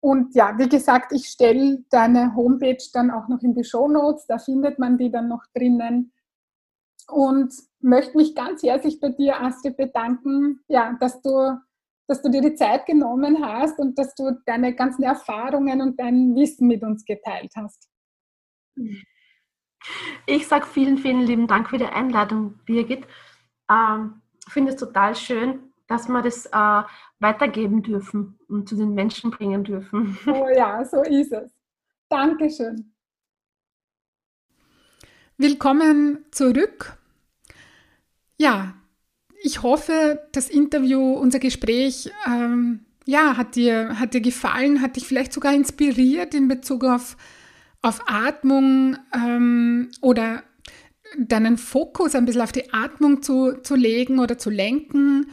und 0.00 0.34
ja, 0.34 0.56
wie 0.56 0.70
gesagt, 0.70 1.12
ich 1.12 1.26
stelle 1.26 1.84
deine 1.90 2.34
Homepage 2.34 2.82
dann 2.94 3.10
auch 3.10 3.28
noch 3.28 3.42
in 3.42 3.54
die 3.54 3.64
Show 3.64 3.88
Notes, 3.88 4.26
da 4.26 4.38
findet 4.38 4.78
man 4.78 4.96
die 4.96 5.10
dann 5.10 5.28
noch 5.28 5.44
drinnen. 5.54 6.12
Und 7.08 7.52
möchte 7.80 8.16
mich 8.16 8.34
ganz 8.34 8.62
herzlich 8.62 9.00
bei 9.00 9.10
dir, 9.10 9.38
Astrid, 9.42 9.76
bedanken, 9.76 10.60
ja, 10.68 10.96
dass 10.98 11.20
du, 11.20 11.58
dass 12.06 12.22
du 12.22 12.30
dir 12.30 12.40
die 12.40 12.54
Zeit 12.54 12.86
genommen 12.86 13.44
hast 13.44 13.78
und 13.78 13.98
dass 13.98 14.14
du 14.14 14.32
deine 14.46 14.74
ganzen 14.74 15.02
Erfahrungen 15.02 15.80
und 15.80 15.98
dein 15.98 16.34
Wissen 16.34 16.68
mit 16.68 16.82
uns 16.82 17.04
geteilt 17.04 17.52
hast. 17.56 17.88
Ich 20.26 20.46
sage 20.46 20.66
vielen, 20.66 20.98
vielen 20.98 21.22
lieben 21.22 21.46
Dank 21.46 21.70
für 21.70 21.78
die 21.78 21.86
Einladung, 21.86 22.58
Birgit. 22.64 23.06
Ähm, 23.70 24.22
ich 24.46 24.52
finde 24.52 24.72
es 24.72 24.76
total 24.76 25.14
schön, 25.14 25.72
dass 25.86 26.08
wir 26.08 26.22
das 26.22 26.46
äh, 26.46 26.82
weitergeben 27.18 27.82
dürfen 27.82 28.38
und 28.48 28.68
zu 28.68 28.76
den 28.76 28.94
Menschen 28.94 29.30
bringen 29.30 29.64
dürfen. 29.64 30.18
Oh 30.26 30.48
ja, 30.54 30.84
so 30.84 31.02
ist 31.02 31.32
es. 31.32 31.52
Dankeschön. 32.08 32.94
Willkommen 35.36 36.24
zurück. 36.30 36.96
Ja, 38.36 38.74
ich 39.42 39.62
hoffe, 39.62 40.20
das 40.32 40.48
Interview, 40.48 41.14
unser 41.14 41.38
Gespräch, 41.38 42.10
ähm, 42.26 42.80
ja, 43.04 43.36
hat 43.36 43.56
dir, 43.56 43.98
hat 43.98 44.14
dir 44.14 44.20
gefallen, 44.20 44.80
hat 44.80 44.96
dich 44.96 45.06
vielleicht 45.06 45.32
sogar 45.32 45.52
inspiriert 45.54 46.34
in 46.34 46.48
Bezug 46.48 46.84
auf, 46.84 47.16
auf 47.82 48.00
Atmung 48.06 48.96
ähm, 49.12 49.90
oder 50.00 50.44
deinen 51.18 51.58
Fokus 51.58 52.14
ein 52.14 52.24
bisschen 52.24 52.42
auf 52.42 52.52
die 52.52 52.72
Atmung 52.72 53.22
zu, 53.22 53.54
zu 53.62 53.74
legen 53.74 54.18
oder 54.18 54.38
zu 54.38 54.50
lenken 54.50 55.26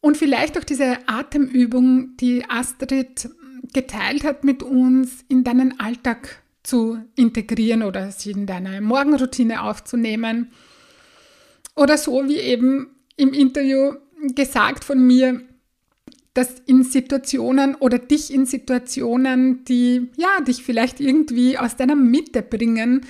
und 0.00 0.16
vielleicht 0.16 0.58
auch 0.58 0.64
diese 0.64 0.98
Atemübung, 1.06 2.16
die 2.16 2.44
Astrid 2.48 3.30
geteilt 3.72 4.24
hat 4.24 4.42
mit 4.44 4.62
uns, 4.62 5.24
in 5.28 5.44
deinen 5.44 5.78
Alltag 5.78 6.42
zu 6.64 6.98
integrieren 7.14 7.84
oder 7.84 8.10
sie 8.10 8.32
in 8.32 8.46
deine 8.46 8.80
Morgenroutine 8.80 9.62
aufzunehmen. 9.62 10.50
Oder 11.74 11.96
so 11.96 12.28
wie 12.28 12.38
eben 12.38 12.88
im 13.22 13.32
Interview 13.32 13.94
gesagt 14.34 14.84
von 14.84 15.06
mir, 15.06 15.40
dass 16.34 16.60
in 16.66 16.82
Situationen 16.82 17.74
oder 17.74 17.98
dich 17.98 18.32
in 18.32 18.46
Situationen, 18.46 19.64
die 19.64 20.10
ja 20.16 20.40
dich 20.46 20.62
vielleicht 20.62 21.00
irgendwie 21.00 21.58
aus 21.58 21.76
deiner 21.76 21.94
Mitte 21.96 22.42
bringen, 22.42 23.06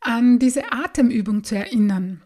an 0.00 0.38
diese 0.38 0.72
Atemübung 0.72 1.44
zu 1.44 1.56
erinnern. 1.56 2.22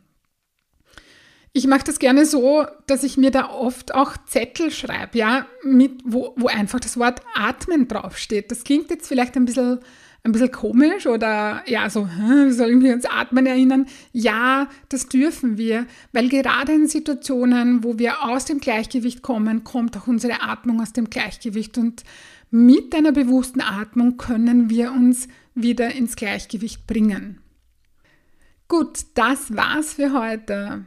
Ich 1.55 1.67
mache 1.67 1.85
das 1.85 1.99
gerne 1.99 2.25
so, 2.25 2.67
dass 2.87 3.05
ich 3.05 3.19
mir 3.19 3.31
da 3.31 3.51
oft 3.51 3.95
auch 3.95 4.17
Zettel 4.27 4.71
schreibe, 4.71 5.19
ja, 5.19 5.47
mit, 5.63 6.01
wo, 6.05 6.35
wo 6.37 6.47
einfach 6.47 6.81
das 6.81 6.99
Wort 6.99 7.21
Atmen 7.35 7.89
draufsteht. 7.89 8.51
Das 8.51 8.65
klingt 8.65 8.91
jetzt 8.91 9.07
vielleicht 9.07 9.37
ein 9.37 9.45
bisschen, 9.45 9.81
ein 10.25 10.33
bisschen 10.33 10.53
komisch 10.53 11.07
oder 11.07 11.63
ja, 11.67 11.91
so, 11.91 12.07
wie 12.07 12.53
sollen 12.53 12.81
wir 12.81 12.95
uns 12.95 13.07
Atmen 13.07 13.45
erinnern? 13.47 13.87
Ja, 14.13 14.69
das 14.89 15.07
dürfen 15.09 15.59
wir, 15.59 15.87
weil 16.13 16.29
gerade 16.29 16.73
in 16.73 16.87
Situationen, 16.87 17.83
wo 17.83 17.99
wir 17.99 18.23
aus 18.25 18.45
dem 18.45 18.61
Gleichgewicht 18.61 19.23
kommen, 19.23 19.65
kommt 19.65 19.97
auch 19.97 20.07
unsere 20.07 20.43
Atmung 20.43 20.81
aus 20.81 20.93
dem 20.93 21.11
Gleichgewicht 21.11 21.77
und 21.77 22.05
mit 22.51 22.95
einer 22.95 23.13
bewussten 23.13 23.61
Atmung 23.61 24.17
können 24.17 24.71
wir 24.71 24.93
uns 24.93 25.27
wieder 25.55 25.93
ins 25.93 26.17
Gleichgewicht 26.17 26.87
bringen. 26.87 27.39
Gut, 28.69 29.01
das 29.15 29.57
war's 29.57 29.95
für 29.95 30.13
heute. 30.13 30.87